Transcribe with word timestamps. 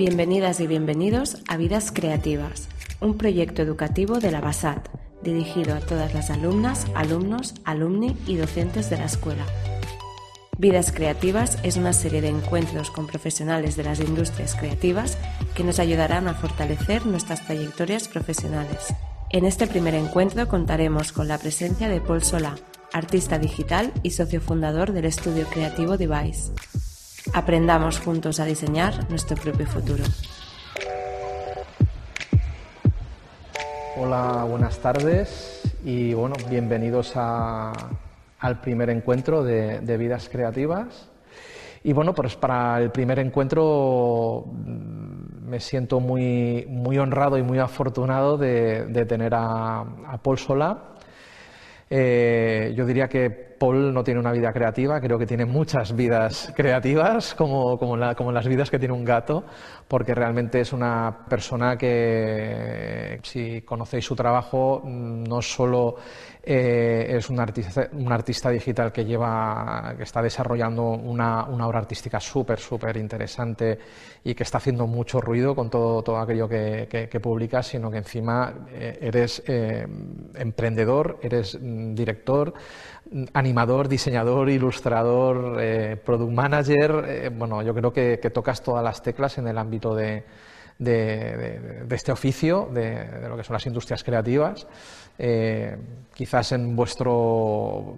Bienvenidas 0.00 0.60
y 0.60 0.66
bienvenidos 0.66 1.36
a 1.46 1.58
Vidas 1.58 1.92
Creativas, 1.92 2.68
un 3.00 3.18
proyecto 3.18 3.60
educativo 3.60 4.18
de 4.18 4.30
la 4.30 4.40
BASAT, 4.40 4.88
dirigido 5.22 5.74
a 5.74 5.80
todas 5.80 6.14
las 6.14 6.30
alumnas, 6.30 6.86
alumnos, 6.94 7.52
alumni 7.66 8.16
y 8.26 8.36
docentes 8.36 8.88
de 8.88 8.96
la 8.96 9.04
escuela. 9.04 9.44
Vidas 10.56 10.90
Creativas 10.90 11.58
es 11.64 11.76
una 11.76 11.92
serie 11.92 12.22
de 12.22 12.30
encuentros 12.30 12.90
con 12.90 13.06
profesionales 13.06 13.76
de 13.76 13.84
las 13.84 14.00
industrias 14.00 14.54
creativas 14.54 15.18
que 15.54 15.64
nos 15.64 15.78
ayudarán 15.78 16.28
a 16.28 16.34
fortalecer 16.34 17.04
nuestras 17.04 17.44
trayectorias 17.44 18.08
profesionales. 18.08 18.94
En 19.28 19.44
este 19.44 19.66
primer 19.66 19.92
encuentro 19.92 20.48
contaremos 20.48 21.12
con 21.12 21.28
la 21.28 21.36
presencia 21.36 21.90
de 21.90 22.00
Paul 22.00 22.24
Solá, 22.24 22.56
artista 22.94 23.38
digital 23.38 23.92
y 24.02 24.12
socio 24.12 24.40
fundador 24.40 24.92
del 24.92 25.04
estudio 25.04 25.46
creativo 25.48 25.98
Device. 25.98 26.52
Aprendamos 27.32 28.00
juntos 28.00 28.40
a 28.40 28.44
diseñar 28.44 29.08
nuestro 29.08 29.36
propio 29.36 29.64
futuro. 29.66 30.02
Hola, 33.96 34.44
buenas 34.48 34.78
tardes 34.78 35.62
y 35.84 36.12
bueno, 36.12 36.34
bienvenidos 36.48 37.12
al 37.14 38.60
primer 38.60 38.90
encuentro 38.90 39.44
de, 39.44 39.96
Vidas 39.96 40.28
Creativas. 40.28 41.08
Y 41.84 41.92
bueno, 41.92 42.14
pues 42.14 42.34
para 42.34 42.78
el 42.78 42.90
primer 42.90 43.20
encuentro 43.20 44.44
mm, 44.46 45.48
me 45.48 45.60
siento 45.60 46.00
muy, 46.00 46.66
muy 46.68 46.98
honrado 46.98 47.38
y 47.38 47.42
muy 47.42 47.58
afortunado 47.58 48.38
de, 48.38 49.06
tener 49.08 49.34
a, 49.34 49.80
a 49.80 50.18
Paul 50.20 50.36
Solá. 50.36 50.96
Eh, 51.92 52.72
yo 52.76 52.86
diría 52.86 53.08
que 53.08 53.30
Paul 53.30 53.92
no 53.92 54.04
tiene 54.04 54.20
una 54.20 54.30
vida 54.30 54.52
creativa, 54.52 55.00
creo 55.00 55.18
que 55.18 55.26
tiene 55.26 55.44
muchas 55.44 55.94
vidas 55.96 56.52
creativas, 56.54 57.34
como, 57.34 57.76
como, 57.78 57.96
las 57.96 58.46
vidas 58.46 58.70
que 58.70 58.78
tiene 58.78 58.94
un 58.94 59.04
gato, 59.04 59.44
porque 59.88 60.14
realmente 60.14 60.60
es 60.60 60.72
una 60.72 61.26
persona 61.28 61.76
que, 61.76 63.18
si 63.24 63.62
conocéis 63.62 64.04
su 64.04 64.14
trabajo, 64.14 64.82
no 64.84 65.42
solo 65.42 65.96
eh, 66.42 67.16
es 67.18 67.28
un 67.28 67.38
artista, 67.38 68.50
digital 68.50 68.92
que, 68.92 69.04
lleva, 69.04 69.94
que 69.96 70.04
está 70.04 70.22
desarrollando 70.22 70.84
una, 70.90 71.44
obra 71.66 71.80
artística 71.80 72.18
súper, 72.18 72.58
súper 72.58 72.96
interesante 72.96 73.78
y 74.24 74.34
que 74.34 74.42
está 74.42 74.58
haciendo 74.58 74.86
mucho 74.86 75.20
ruido 75.20 75.54
con 75.54 75.68
todo, 75.68 76.02
todo 76.02 76.18
aquello 76.18 76.48
que, 76.48 76.88
que, 77.10 77.20
publicas, 77.20 77.66
sino 77.66 77.90
que 77.90 77.98
encima 77.98 78.54
eh, 78.72 78.98
eres 79.02 79.42
eh, 79.46 79.86
emprendedor, 80.34 81.18
eres 81.22 81.58
mm, 81.60 81.94
director, 81.94 82.54
animador, 83.34 83.88
diseñador, 83.88 84.48
ilustrador, 84.48 85.60
product 86.04 86.32
manager. 86.32 87.30
Bueno, 87.32 87.60
yo 87.62 87.74
creo 87.74 87.92
que, 87.92 88.16
tocas 88.32 88.62
todas 88.62 88.84
las 88.84 89.02
teclas 89.02 89.36
en 89.38 89.48
el 89.48 89.58
ámbito 89.58 89.94
de, 89.94 90.24
este 90.80 92.12
oficio, 92.12 92.68
de, 92.72 93.28
lo 93.28 93.36
que 93.36 93.44
son 93.44 93.54
las 93.54 93.66
industrias 93.66 94.02
creativas. 94.02 94.66
Eh, 95.18 95.76
quizás 96.14 96.52
en 96.52 96.74
vuestro 96.74 97.96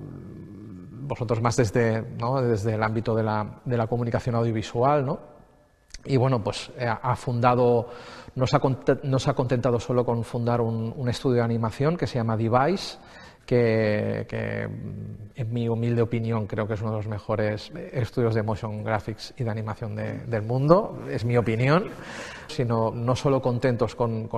vosotros 1.05 1.41
más 1.41 1.57
desde, 1.57 2.03
desde 2.03 2.75
el 2.75 2.83
ámbito 2.83 3.15
de 3.15 3.23
la, 3.23 3.61
de 3.65 3.77
la 3.77 3.87
comunicación 3.87 4.35
audiovisual, 4.35 5.05
¿no? 5.05 5.33
Y 6.05 6.17
bueno, 6.17 6.43
pues 6.43 6.73
ha 6.81 7.15
fundado, 7.15 7.91
no 8.35 8.47
se 8.47 8.57
ha, 8.57 9.31
ha 9.31 9.35
contentado 9.35 9.79
solo 9.79 10.05
con 10.05 10.25
fundar 10.25 10.61
un, 10.61 10.93
un, 10.97 11.09
estudio 11.09 11.37
de 11.37 11.43
animación 11.43 11.97
que 11.97 12.09
se 12.09 12.17
llama 12.17 12.37
Device, 12.37 12.99
que, 13.47 14.69
en 15.35 15.53
mi 15.53 15.69
humilde 15.69 16.03
opinión 16.03 16.47
creo 16.47 16.67
que 16.67 16.75
es 16.75 16.83
uno 16.83 16.91
de 16.91 16.97
los 16.99 17.07
mejores 17.07 17.73
estudios 17.93 18.35
de 18.35 18.43
motion 18.43 18.85
graphics 18.85 19.35
y 19.37 19.45
de 19.45 19.51
animación 19.51 19.97
del 19.97 20.43
mundo, 20.43 21.05
es 21.11 21.25
mi 21.25 21.37
opinión, 21.37 21.91
sino 22.49 22.91
no 22.91 23.17
solo 23.17 23.41
contentos 23.41 23.95
con, 23.95 24.29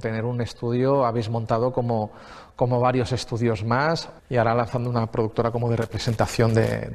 tener 0.00 0.24
un 0.24 0.40
estudio, 0.40 1.04
habéis 1.04 1.28
montado 1.28 1.72
como, 1.72 2.12
como, 2.54 2.80
varios 2.80 3.12
estudios 3.12 3.64
más 3.64 4.08
y 4.28 4.36
ahora 4.36 4.54
lanzando 4.54 4.88
una 4.90 5.06
productora 5.10 5.50
como 5.50 5.68
de 5.68 5.76
representación 5.76 6.54
de, 6.54 6.88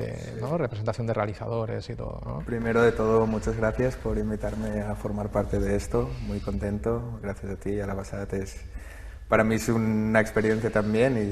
representación 0.57 1.07
de 1.07 1.13
realizadores 1.13 1.89
y 1.89 1.95
todo. 1.95 2.41
Primero 2.45 2.81
de 2.81 2.91
todo, 2.91 3.25
muchas 3.27 3.55
gracias 3.57 3.95
por 3.95 4.17
invitarme 4.17 4.81
a 4.81 4.95
formar 4.95 5.29
parte 5.29 5.59
de 5.59 5.75
esto, 5.75 6.09
muy 6.21 6.39
contento, 6.39 7.19
gracias 7.21 7.51
a 7.51 7.55
ti 7.57 7.71
y 7.71 7.79
a 7.81 7.87
la 7.87 7.93
Basates 7.93 8.70
para 9.31 9.45
mí 9.45 9.55
es 9.55 9.69
una 9.69 10.19
experiencia 10.19 10.69
también 10.69 11.17
y 11.17 11.31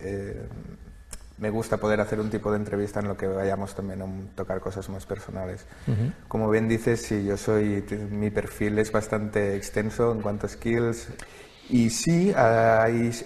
eh, 0.00 0.48
me 1.38 1.48
gusta 1.48 1.76
poder 1.76 2.00
hacer 2.00 2.18
un 2.18 2.28
tipo 2.28 2.50
de 2.50 2.56
entrevista 2.56 2.98
en 2.98 3.06
lo 3.06 3.16
que 3.16 3.28
vayamos 3.28 3.72
también 3.72 4.02
a 4.02 4.06
tocar 4.34 4.58
cosas 4.58 4.88
más 4.88 5.06
personales. 5.06 5.64
Como 6.26 6.50
bien 6.50 6.66
dices, 6.66 7.02
sí, 7.02 7.24
yo 7.24 7.36
soy, 7.36 7.84
mi 8.10 8.30
perfil 8.32 8.80
es 8.80 8.90
bastante 8.90 9.54
extenso 9.54 10.10
en 10.10 10.22
cuanto 10.22 10.46
a 10.46 10.48
skills. 10.48 11.06
Y 11.70 11.90
sí, 11.90 12.34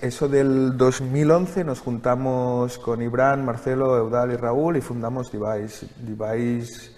eso 0.03 0.28
del 0.28 0.76
2011 0.76 1.64
nos 1.64 1.81
juntamos 1.81 2.76
con 2.76 3.00
Ibran, 3.00 3.42
Marcelo, 3.42 3.97
Eudal 3.97 4.32
y 4.32 4.37
Raúl 4.37 4.76
y 4.76 4.82
fundamos 4.82 5.32
Device. 5.32 5.87
Device 5.97 6.91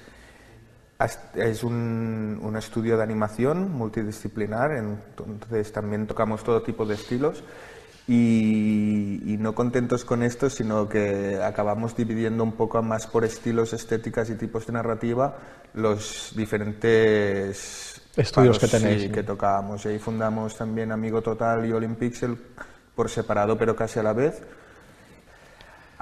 es 1.04 1.64
un, 1.64 2.54
estudio 2.56 2.96
de 2.96 3.02
animación 3.02 3.72
multidisciplinar, 3.72 4.72
entonces 4.72 5.72
también 5.72 6.06
tocamos 6.06 6.44
todo 6.44 6.62
tipo 6.62 6.84
de 6.84 6.94
estilos 6.94 7.42
y, 8.06 9.36
no 9.38 9.54
contentos 9.54 10.04
con 10.04 10.22
esto, 10.22 10.50
sino 10.50 10.88
que 10.88 11.40
acabamos 11.42 11.96
dividiendo 11.96 12.44
un 12.44 12.52
poco 12.52 12.82
más 12.82 13.06
por 13.06 13.24
estilos, 13.24 13.72
estéticas 13.72 14.30
y 14.30 14.34
tipos 14.34 14.66
de 14.66 14.72
narrativa 14.74 15.36
los 15.74 16.32
diferentes 16.36 18.00
estudios 18.16 18.58
que 18.58 18.68
tenéis. 18.68 19.10
que 19.10 19.22
tocábamos. 19.22 19.84
Y 19.84 19.88
ahí 19.88 19.98
fundamos 19.98 20.56
también 20.56 20.92
Amigo 20.92 21.22
Total 21.22 21.64
y 21.66 21.72
Olimpixel 21.72 22.36
por 22.94 23.08
separado, 23.08 23.56
pero 23.58 23.74
casi 23.74 23.98
a 23.98 24.02
la 24.02 24.12
vez. 24.12 24.42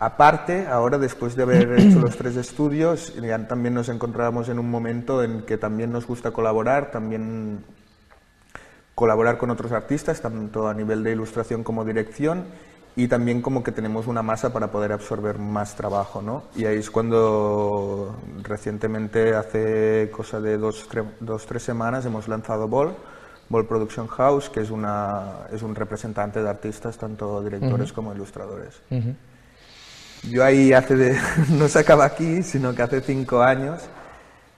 Aparte, 0.03 0.67
ahora 0.67 0.97
después 0.97 1.37
de 1.37 1.43
haber 1.43 1.79
hecho 1.79 2.01
los 2.01 2.17
tres 2.17 2.35
estudios, 2.37 3.15
ya 3.17 3.47
también 3.47 3.75
nos 3.75 3.91
encontrábamos 3.91 4.49
en 4.49 4.59
un 4.59 4.71
momento 4.71 5.23
en 5.23 5.43
que 5.43 5.59
también 5.59 5.93
nos 5.93 6.07
gusta 6.07 6.31
colaborar, 6.31 6.91
también 6.91 7.63
colaborar 8.95 9.37
con 9.37 9.51
otros 9.51 9.73
artistas, 9.73 10.23
tanto 10.23 10.69
a 10.69 10.73
nivel 10.73 11.05
de 11.05 11.13
ilustración 11.13 11.63
como 11.63 11.85
dirección, 11.85 12.47
y 12.97 13.09
también 13.09 13.43
como 13.43 13.63
que 13.63 13.73
tenemos 13.73 14.07
una 14.07 14.23
masa 14.23 14.55
para 14.55 14.71
poder 14.71 14.93
absorber 14.93 15.39
más 15.39 15.77
trabajo, 15.77 16.23
¿no? 16.23 16.45
Y 16.57 16.65
ahí 16.65 16.79
es 16.79 16.91
cuando 16.91 18.17
recientemente, 18.43 19.35
hace 19.35 20.11
cosa 20.11 20.41
de 20.41 20.57
dos, 20.57 20.89
dos 21.21 21.45
tres 21.45 21.63
semanas, 21.63 22.07
hemos 22.07 22.27
lanzado 22.27 22.69
Ball, 22.69 22.95
Ball 23.51 23.67
Production 23.67 24.07
House, 24.07 24.49
que 24.49 24.61
es, 24.61 24.71
una, 24.71 25.47
es 25.53 25.63
un 25.63 25.75
representante 25.75 26.43
de 26.43 26.49
artistas, 26.49 26.97
tanto 26.97 27.43
directores 27.43 27.93
como 27.93 28.15
ilustradores. 28.15 28.81
Yo 30.29 30.45
ahí 30.45 30.73
hace 30.73 30.97
de, 30.97 31.19
no 31.51 31.69
se 31.69 31.79
acaba 31.79 32.05
aquí, 32.05 32.43
sino 32.43 32.75
que 32.75 32.83
hace 32.83 33.01
cinco 33.01 33.43
años 33.43 33.83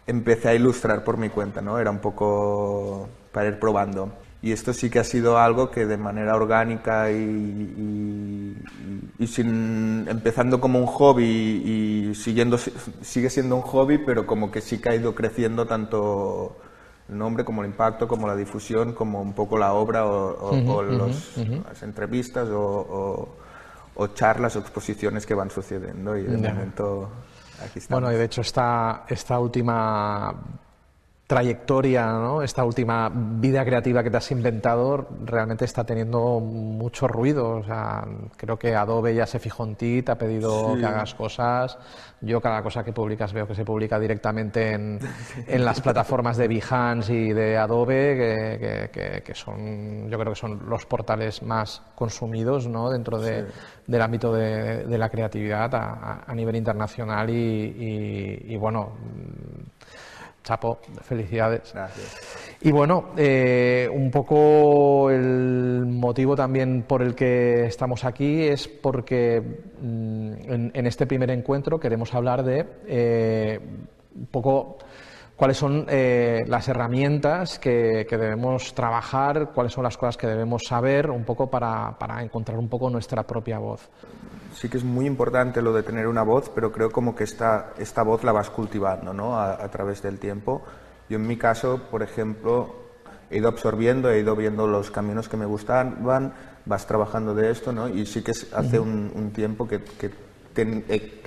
empecé 0.07 0.49
a 0.49 0.55
ilustrar 0.55 1.05
por 1.05 1.17
mi 1.17 1.29
cuenta, 1.29 1.61
¿no? 1.61 1.79
Era 1.79 1.91
un 1.91 1.99
poco 1.99 3.09
para 3.33 3.49
ir 3.49 3.59
probando. 3.59 4.13
Y 4.43 4.51
esto 4.51 4.73
sí 4.73 4.91
que 4.91 4.99
ha 4.99 5.05
sido 5.05 5.39
algo 5.39 5.71
que 5.71 5.87
de 5.87 5.97
manera 5.97 6.35
orgánica 6.35 7.13
y, 7.13 8.57
y, 9.21 9.27
sin, 9.29 10.05
empezando 10.09 10.61
como 10.61 10.81
un 10.81 10.87
hobby 10.87 11.25
y 11.25 12.15
siguiendo, 12.17 12.59
sigue 12.59 13.31
siendo 13.31 13.55
un 13.55 13.63
hobby, 13.63 13.99
pero 13.99 14.27
como 14.27 14.51
que 14.51 14.61
sí 14.61 14.79
que 14.79 14.89
ha 14.89 14.97
ido 14.97 15.15
creciendo 15.15 15.67
tanto 15.67 16.57
el 17.09 17.19
nombre 17.19 17.45
como 17.45 17.63
el 17.63 17.71
impacto, 17.71 18.09
como 18.09 18.27
la 18.27 18.35
difusión, 18.35 18.95
como 18.95 19.23
un 19.23 19.33
poco 19.33 19.59
la 19.59 19.75
obra 19.75 20.07
o, 20.07 20.83
las 20.83 21.83
entrevistas 21.85 22.49
o 22.49 23.29
o 23.29 23.29
charlas 24.15 24.57
o 24.57 24.61
exposiciones 24.61 25.27
que 25.27 25.35
van 25.35 25.51
sucediendo 25.51 26.17
y 26.17 26.25
de 26.25 26.37
momento 26.37 27.11
aquí 27.63 27.79
estamos. 27.79 28.03
Bueno, 28.03 28.15
y 28.15 28.19
de 28.19 28.25
hecho 28.25 28.41
esta, 28.41 29.05
esta 29.09 29.39
última 29.39 30.35
trayectoria, 31.33 32.13
¿no? 32.13 32.43
esta 32.43 32.63
última 32.63 33.11
vida 33.11 33.65
creativa 33.65 34.03
que 34.03 34.11
te 34.11 34.19
has 34.19 34.31
inventado 34.33 35.09
realmente 35.25 35.65
está 35.65 35.83
teniendo 35.83 36.41
mucho 36.41 37.09
ruido. 37.09 37.53
O 37.53 37.65
sea, 37.65 38.07
creo 38.37 38.59
que 38.59 38.77
Adobe 38.77 39.15
ya 39.15 39.25
se 39.25 39.39
fijó 39.39 39.65
en 39.65 39.77
ti, 39.77 40.03
te 40.03 40.13
ha 40.13 40.19
pedido 40.19 40.77
que 40.79 40.85
hagas 40.85 41.15
cosas. 41.15 41.79
Yo 42.21 42.39
cada 42.43 42.63
cosa 42.63 42.85
que 42.85 42.93
publicas 42.93 43.33
veo 43.33 43.49
que 43.49 43.55
se 43.55 43.65
publica 43.65 43.99
directamente 43.99 44.73
en, 44.73 44.99
en 45.47 45.65
las 45.65 45.81
plataformas 45.81 46.37
de 46.37 46.49
Behance 46.49 47.15
y 47.15 47.33
de 47.33 47.57
Adobe, 47.57 48.91
que, 48.93 49.23
que, 49.25 49.35
son, 49.35 50.11
yo 50.11 50.19
creo 50.19 50.35
que 50.35 50.39
son 50.39 50.69
los 50.69 50.85
portales 50.85 51.43
más 51.43 51.81
consumidos 51.95 52.69
¿no? 52.69 52.91
dentro 52.91 53.19
de, 53.19 53.47
del 53.87 54.03
ámbito 54.03 54.35
de, 54.35 54.85
de, 54.85 54.99
la 54.99 55.09
creatividad 55.09 55.75
a, 55.75 56.25
a 56.27 56.35
nivel 56.35 56.57
internacional 56.57 57.31
y, 57.31 57.33
y, 57.35 58.53
y 58.53 58.57
bueno 58.59 58.93
Chapo, 60.43 60.79
felicidades. 61.03 61.73
Gracias. 61.73 62.59
Y 62.63 62.73
bueno, 62.73 63.11
eh, 63.17 63.89
un 63.93 64.11
poco 64.11 65.11
el 65.11 65.87
motivo 65.87 66.35
también 66.35 66.83
por 66.83 67.03
el 67.03 67.15
que 67.15 67.67
estamos 67.67 68.05
aquí 68.05 68.43
es 68.43 68.67
porque 68.67 69.41
mm, 69.81 70.33
en, 70.75 70.87
este 70.87 71.07
primer 71.07 71.31
encuentro 71.31 71.79
queremos 71.79 72.13
hablar 72.15 72.43
de 72.45 72.67
eh, 72.87 73.61
un 74.15 74.27
poco 74.27 74.79
cuáles 75.43 75.57
son 75.57 75.87
eh, 75.89 76.45
las 76.47 76.69
herramientas 76.69 77.59
que, 77.59 78.07
debemos 78.09 78.75
trabajar, 78.75 79.51
cuáles 79.53 79.73
son 79.73 79.83
las 79.83 79.99
cosas 79.99 80.17
que 80.17 80.29
debemos 80.29 80.63
saber 80.69 81.11
un 81.11 81.25
poco 81.25 81.51
para, 81.51 81.97
encontrar 82.21 82.61
un 82.61 82.69
poco 82.69 82.89
nuestra 82.91 83.25
propia 83.25 83.59
voz. 83.59 83.89
Sí 84.55 84.69
que 84.69 84.77
es 84.77 84.85
muy 84.85 85.05
importante 85.05 85.61
lo 85.61 85.73
de 85.73 85.83
tener 85.83 86.07
una 86.07 86.23
voz, 86.23 86.49
pero 86.49 86.71
creo 86.71 86.93
como 86.93 87.17
que 87.17 87.25
esta, 87.25 87.73
esta 87.77 88.05
voz 88.05 88.23
la 88.23 88.31
vas 88.31 88.51
cultivando 88.51 89.13
¿no? 89.13 89.37
a, 89.37 89.55
a 89.55 89.69
través 89.69 90.01
del 90.01 90.21
tiempo. 90.21 90.63
Yo 91.09 91.17
en 91.17 91.27
mi 91.27 91.37
caso, 91.37 91.89
por 91.91 92.05
ejemplo, 92.05 92.77
he 93.29 93.39
ido 93.39 93.49
absorbiendo, 93.49 94.13
he 94.13 94.21
ido 94.21 94.37
viendo 94.37 94.69
los 94.69 94.93
caminos 94.93 95.29
que 95.29 95.37
me 95.37 95.47
gustaban, 95.47 96.33
vas 96.67 96.87
trabajando 96.87 97.35
de 97.35 97.51
esto, 97.51 97.73
¿no? 97.73 97.89
Y 97.89 98.07
sí 98.07 98.23
que 98.23 98.31
hace 98.31 98.79
un, 98.79 99.33
tiempo 99.35 99.67
que, 99.67 99.81
he, 100.57 101.21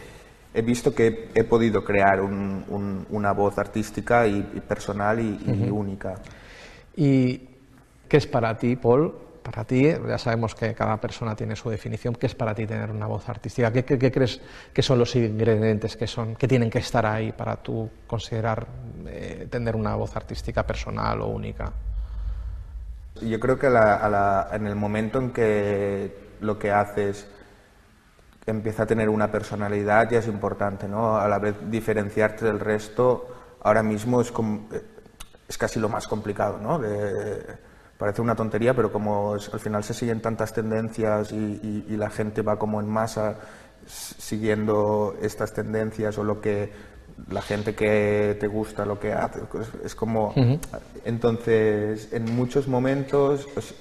visto 0.61 0.93
que 0.93 1.29
he 1.33 1.43
podido 1.43 1.83
crear 1.83 2.21
una 2.21 3.31
voz 3.33 3.57
artística 3.57 4.27
y, 4.27 4.41
personal 4.67 5.19
y, 5.19 5.69
única. 5.69 6.15
¿Y 6.95 7.41
qué 8.07 8.17
es 8.17 8.27
para 8.27 8.57
ti, 8.57 8.75
Paul? 8.75 9.13
Para 9.43 9.63
ti, 9.63 9.83
ya 9.83 10.17
sabemos 10.17 10.55
que 10.55 10.73
cada 10.73 10.97
persona 10.99 11.35
tiene 11.35 11.55
su 11.55 11.69
definición. 11.69 12.15
¿Qué 12.15 12.25
es 12.25 12.33
para 12.33 12.55
ti 12.55 12.65
tener 12.65 12.89
una 12.89 13.05
voz 13.05 13.29
artística? 13.29 13.71
¿Qué, 13.71 13.83
crees 13.83 14.41
que 14.73 14.81
son 14.81 14.97
los 14.97 15.15
ingredientes 15.15 15.95
que, 15.95 16.07
son, 16.07 16.35
que 16.35 16.47
tienen 16.47 16.69
que 16.69 16.79
estar 16.79 17.05
ahí 17.05 17.31
para 17.31 17.57
tú 17.57 17.89
considerar 18.07 18.65
eh, 19.07 19.47
tener 19.49 19.75
una 19.75 19.95
voz 19.95 20.15
artística 20.15 20.65
personal 20.65 21.21
o 21.21 21.27
única? 21.27 21.71
Yo 23.21 23.39
creo 23.39 23.59
que 23.59 23.67
en 23.67 24.67
el 24.67 24.75
momento 24.75 25.19
en 25.19 25.31
que 25.31 26.25
lo 26.41 26.59
que 26.59 26.71
haces 26.71 27.27
empieza 28.45 28.83
a 28.83 28.86
tener 28.86 29.09
una 29.09 29.31
personalidad 29.31 30.09
ya 30.09 30.19
es 30.19 30.27
importante, 30.27 30.88
¿no? 30.88 31.18
A 31.18 31.27
la 31.27 31.39
vez 31.39 31.56
diferenciarte 31.69 32.45
del 32.45 32.59
resto 32.59 33.27
ahora 33.62 33.81
mismo 33.81 34.21
es, 34.21 34.30
eh, 34.30 34.81
es 35.47 35.57
casi 35.57 35.80
lo 35.80 35.89
más 35.89 36.07
complicado, 36.07 36.59
¿no? 36.59 36.80
parece 37.97 38.21
una 38.21 38.36
tontería, 38.36 38.74
pero 38.74 38.92
como 38.92 39.33
al 39.33 39.59
final 39.59 39.83
se 39.83 39.94
siguen 39.94 40.21
tantas 40.21 40.53
tendencias 40.53 41.31
y, 41.31 41.95
la 41.95 42.09
gente 42.09 42.42
va 42.42 42.59
como 42.59 42.81
en 42.81 42.89
masa 42.89 43.38
siguiendo 43.88 45.15
estas 45.21 45.53
tendencias 45.53 46.18
o 46.18 46.24
lo 46.24 46.41
que 46.41 46.71
la 47.30 47.41
gente 47.41 47.74
que 47.74 48.36
te 48.39 48.48
gusta 48.48 48.86
lo 48.86 49.00
que 49.00 49.13
hace. 49.13 49.39
Pues, 49.41 49.69
es 49.83 49.95
como. 49.95 50.33
Entonces, 51.06 52.09
en 52.12 52.36
muchos 52.36 52.68
momentos. 52.68 53.48
Pues, 53.53 53.74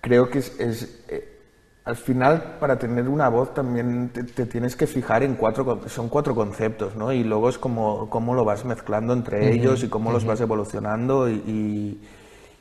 creo 0.00 0.30
que 0.30 0.38
es. 0.38 1.02
Eh, 1.08 1.39
al 1.84 1.96
final, 1.96 2.56
para 2.60 2.78
tener 2.78 3.08
una 3.08 3.28
voz 3.28 3.54
también 3.54 4.10
te, 4.10 4.46
tienes 4.46 4.76
que 4.76 4.86
fijar 4.86 5.22
en 5.22 5.34
cuatro. 5.34 5.80
Son 5.88 6.08
cuatro 6.08 6.34
conceptos, 6.34 6.94
¿no? 6.94 7.12
Y 7.12 7.24
luego 7.24 7.48
es 7.48 7.58
como 7.58 8.10
cómo 8.10 8.34
lo 8.34 8.44
vas 8.44 8.64
mezclando 8.64 9.12
entre 9.12 9.52
ellos 9.52 9.82
y 9.82 9.88
cómo 9.88 10.12
los 10.12 10.24
vas 10.24 10.40
evolucionando 10.40 11.28
y, 11.28 11.98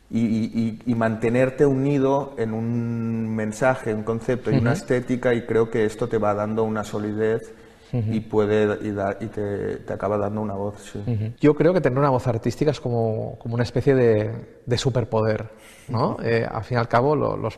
y, 0.10 0.80
y, 0.86 0.95
mantenerte 0.95 1.66
unido 1.66 2.33
en 2.38 2.54
un 2.54 3.36
mensaje, 3.36 3.94
un 3.94 4.04
concepto 4.04 4.51
y 4.51 4.57
una 4.57 4.74
estética 4.74 5.33
y 5.33 5.45
creo 5.45 5.69
que 5.69 5.86
esto 5.86 6.07
te 6.07 6.18
va 6.18 6.33
dando 6.33 6.63
una 6.63 6.83
solidez 6.83 7.54
y 7.92 8.19
puede 8.21 8.80
y, 8.88 8.89
y 9.25 9.27
te, 9.27 9.77
te, 9.77 9.94
acaba 9.94 10.18
dando 10.18 10.42
una 10.42 10.54
voz. 10.54 10.92
Sí. 10.94 11.33
Yo 11.39 11.56
creo 11.56 11.74
que 11.74 11.81
tener 11.81 12.00
una 12.00 12.10
voz 12.10 12.25
artística 12.27 12.71
es 12.71 12.80
como, 12.80 13.38
como 13.39 13.56
una 13.56 13.63
especie 13.63 13.95
de, 13.95 14.31
de 14.66 14.77
superpoder. 14.77 15.50
¿No? 15.89 16.18
Eh, 16.24 16.45
al 16.50 16.63
fin 16.63 16.77
y 16.77 16.80
al 16.80 16.88
cabo, 16.88 17.15
los, 17.15 17.57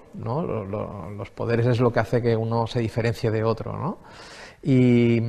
poderes 1.35 1.67
es 1.67 1.79
lo 1.79 1.91
que 1.91 1.99
hace 1.99 2.21
que 2.21 2.35
uno 2.35 2.67
se 2.67 2.79
diferencie 2.79 3.31
de 3.31 3.43
otro. 3.43 3.77
¿no? 3.77 3.99
Y 4.63 5.21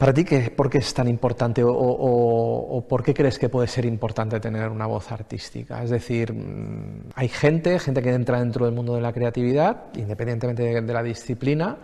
para 0.00 0.14
ti, 0.14 0.24
¿qué, 0.24 0.50
¿por 0.50 0.70
qué 0.70 0.78
es 0.78 0.94
tan 0.94 1.08
importante 1.08 1.62
o, 1.62 1.70
o, 1.72 2.88
por 2.88 3.02
qué 3.02 3.12
crees 3.12 3.38
que 3.38 3.50
puede 3.50 3.68
ser 3.68 3.84
importante 3.84 4.40
tener 4.40 4.70
una 4.70 4.86
voz 4.86 5.12
artística? 5.12 5.82
Es 5.82 5.90
decir, 5.90 6.32
mm, 6.32 7.10
hay 7.14 7.28
gente, 7.28 7.78
gente 7.78 8.00
que 8.00 8.14
entra 8.14 8.40
dentro 8.40 8.64
del 8.64 8.74
mundo 8.74 8.94
de 8.94 9.02
la 9.02 9.12
creatividad, 9.12 9.88
independientemente 9.96 10.80
de 10.80 10.92
la 10.94 11.02
disciplina, 11.02 11.76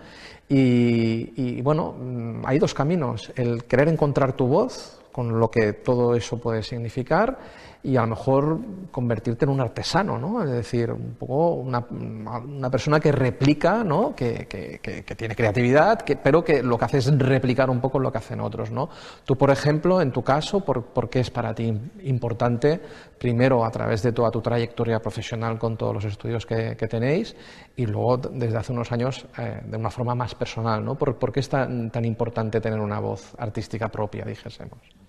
y, 0.48 1.60
bueno, 1.60 1.92
mm, 1.92 2.46
hay 2.46 2.58
dos 2.58 2.72
caminos, 2.72 3.32
el 3.36 3.64
querer 3.64 3.88
encontrar 3.88 4.32
tu 4.34 4.46
voz, 4.46 5.00
con 5.12 5.38
lo 5.38 5.50
que 5.50 5.72
todo 5.72 6.14
eso 6.14 6.38
puede 6.38 6.62
significar, 6.62 7.38
y 7.86 7.96
a 7.96 8.00
lo 8.00 8.08
mejor 8.08 8.58
convertirte 8.90 9.44
en 9.44 9.52
un 9.52 9.60
artesano, 9.60 10.18
¿no? 10.18 10.42
Es 10.42 10.50
decir, 10.50 10.90
un 10.90 11.14
poco 11.14 11.52
una, 11.52 12.68
persona 12.68 12.98
que 12.98 13.12
replica, 13.12 13.84
¿no? 13.84 14.12
Que, 14.16 14.48
que, 14.48 15.14
tiene 15.14 15.36
creatividad, 15.36 16.04
pero 16.20 16.42
que 16.42 16.64
lo 16.64 16.76
que 16.76 16.84
hace 16.84 16.98
es 16.98 17.16
replicar 17.16 17.70
un 17.70 17.80
poco 17.80 18.00
lo 18.00 18.10
que 18.10 18.18
hacen 18.18 18.40
otros, 18.40 18.72
¿no? 18.72 18.88
Tú, 19.24 19.36
por 19.36 19.50
ejemplo, 19.50 20.00
en 20.00 20.10
tu 20.10 20.24
caso, 20.24 20.64
¿por, 20.64 20.86
¿por 20.86 21.08
qué 21.08 21.20
es 21.20 21.30
para 21.30 21.54
ti 21.54 21.72
importante, 22.02 22.80
primero 23.18 23.64
a 23.64 23.70
través 23.70 24.02
de 24.02 24.10
toda 24.10 24.32
tu 24.32 24.40
trayectoria 24.40 24.98
profesional 24.98 25.56
con 25.56 25.76
todos 25.76 25.94
los 25.94 26.04
estudios 26.04 26.44
que, 26.44 26.74
tenéis, 26.74 27.36
y 27.76 27.86
luego 27.86 28.16
desde 28.16 28.56
hace 28.56 28.72
unos 28.72 28.90
años 28.90 29.26
eh, 29.38 29.60
de 29.64 29.76
una 29.76 29.90
forma 29.90 30.16
más 30.16 30.34
personal, 30.34 30.84
¿no? 30.84 30.96
¿Por, 30.96 31.16
¿Por, 31.16 31.30
qué 31.30 31.38
es 31.38 31.48
tan 31.48 32.04
importante 32.04 32.60
tener 32.60 32.80
una 32.80 32.98
voz 32.98 33.32
artística 33.38 33.88
propia, 33.88 34.24
dijésemos? 34.24 35.05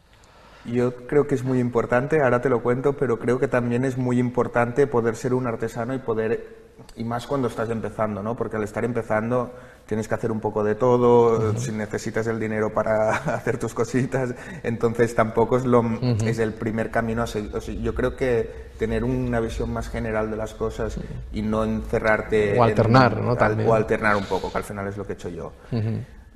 Yo 0.67 1.07
creo 1.07 1.27
que 1.27 1.35
es 1.35 1.43
muy 1.43 1.59
importante, 1.59 2.21
ahora 2.21 2.41
te 2.41 2.49
lo 2.49 2.61
cuento, 2.61 2.93
pero 2.93 3.17
creo 3.17 3.39
que 3.39 3.47
también 3.47 3.85
es 3.85 3.97
muy 3.97 4.19
importante 4.19 4.85
poder 4.85 5.15
ser 5.15 5.33
un 5.33 5.47
artesano 5.47 5.93
y 5.93 5.99
poder, 5.99 6.67
y 6.95 7.05
más 7.05 7.25
cuando 7.25 7.47
estás 7.47 7.69
empezando, 7.69 8.21
¿no? 8.21 8.35
Porque 8.35 8.57
al 8.57 8.63
estar 8.63 8.83
empezando 8.83 9.51
tienes 9.85 10.09
que 10.09 10.15
hacer 10.15 10.29
un 10.29 10.41
poco 10.41 10.65
de 10.65 10.75
todo, 10.75 11.57
si 11.57 11.71
necesitas 11.71 12.27
el 12.27 12.39
dinero 12.39 12.73
para 12.73 13.11
hacer 13.35 13.57
tus 13.57 13.73
cositas, 13.73 14.35
entonces 14.61 15.15
tampoco 15.15 15.55
es, 15.55 15.65
lo, 15.65 15.83
es 16.25 16.39
el 16.39 16.53
primer 16.53 16.91
camino 16.91 17.23
a 17.23 17.27
seguir. 17.27 17.81
yo 17.81 17.95
creo 17.95 18.17
que 18.17 18.67
tener 18.77 19.05
una 19.05 19.39
visión 19.39 19.71
más 19.71 19.89
general 19.89 20.29
de 20.29 20.35
las 20.35 20.53
cosas 20.53 20.99
y 21.31 21.41
no 21.41 21.63
encerrarte... 21.63 22.59
O 22.59 22.63
alternar, 22.63 23.21
¿no? 23.21 23.33
O 23.33 23.73
alternar 23.73 24.17
un 24.17 24.25
poco, 24.25 24.51
que 24.51 24.57
al 24.57 24.65
final 24.65 24.85
es 24.87 24.97
lo 24.97 25.05
que 25.05 25.13
he 25.13 25.15
hecho 25.15 25.29
yo. 25.29 25.53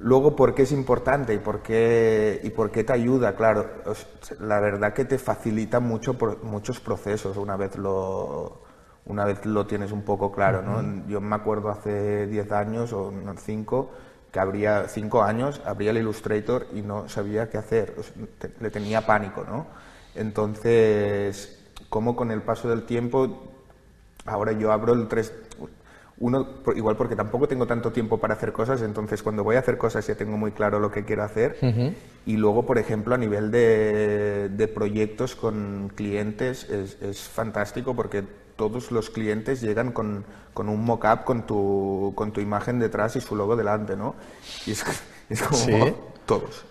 Luego, 0.03 0.35
¿por 0.35 0.55
qué 0.55 0.63
es 0.63 0.71
importante 0.71 1.31
y 1.35 1.37
por 1.37 1.61
qué, 1.61 2.41
y 2.43 2.49
por 2.49 2.71
qué 2.71 2.83
te 2.83 2.91
ayuda? 2.91 3.35
Claro, 3.35 3.69
la 4.39 4.59
verdad 4.59 4.93
que 4.93 5.05
te 5.05 5.19
facilita 5.19 5.79
mucho 5.79 6.17
muchos 6.41 6.79
procesos 6.79 7.37
una 7.37 7.55
vez 7.55 7.77
lo, 7.77 8.61
una 9.05 9.25
vez 9.25 9.45
lo 9.45 9.67
tienes 9.67 9.91
un 9.91 10.01
poco 10.01 10.31
claro. 10.31 10.63
¿no? 10.63 11.07
Yo 11.07 11.21
me 11.21 11.35
acuerdo 11.35 11.69
hace 11.69 12.25
10 12.25 12.51
años 12.51 12.93
o 12.93 13.13
5 13.37 13.91
que 14.31 14.39
habría 14.39 14.87
5 14.87 15.21
años, 15.21 15.61
abría 15.65 15.91
el 15.91 15.97
Illustrator 15.97 16.65
y 16.73 16.81
no 16.81 17.07
sabía 17.07 17.49
qué 17.51 17.59
hacer, 17.59 17.93
le 18.59 18.71
tenía 18.71 19.05
pánico. 19.05 19.43
¿no? 19.43 19.67
Entonces, 20.15 21.59
como 21.89 22.15
con 22.15 22.31
el 22.31 22.41
paso 22.41 22.69
del 22.69 22.87
tiempo, 22.87 23.51
ahora 24.25 24.53
yo 24.53 24.71
abro 24.71 24.93
el 24.93 25.07
3, 25.07 25.31
uno, 26.21 26.47
igual 26.75 26.95
porque 26.95 27.15
tampoco 27.15 27.47
tengo 27.47 27.65
tanto 27.65 27.91
tiempo 27.91 28.19
para 28.19 28.35
hacer 28.35 28.53
cosas, 28.53 28.83
entonces 28.83 29.23
cuando 29.23 29.43
voy 29.43 29.55
a 29.55 29.59
hacer 29.59 29.79
cosas 29.79 30.05
ya 30.05 30.13
tengo 30.13 30.37
muy 30.37 30.51
claro 30.51 30.79
lo 30.79 30.91
que 30.91 31.03
quiero 31.03 31.23
hacer. 31.23 31.57
Y 32.27 32.37
luego, 32.37 32.63
por 32.63 32.77
ejemplo, 32.77 33.15
a 33.15 33.17
nivel 33.17 33.49
de, 33.49 34.49
de 34.49 34.67
proyectos 34.67 35.35
con 35.35 35.91
clientes 35.95 36.69
es, 36.69 37.01
es, 37.01 37.21
fantástico 37.21 37.95
porque 37.95 38.23
todos 38.55 38.91
los 38.91 39.09
clientes 39.09 39.61
llegan 39.61 39.91
con, 39.91 40.23
con 40.53 40.69
un 40.69 40.85
mock-up 40.85 41.23
con 41.23 41.47
tu, 41.47 42.13
con 42.15 42.31
tu 42.31 42.39
imagen 42.39 42.77
detrás 42.77 43.15
y 43.15 43.21
su 43.21 43.35
logo 43.35 43.55
delante, 43.55 43.95
¿no? 43.95 44.13
Y 44.67 44.71
es, 44.71 44.85
es 45.29 45.41
como 45.41 45.97
todos. 46.27 46.65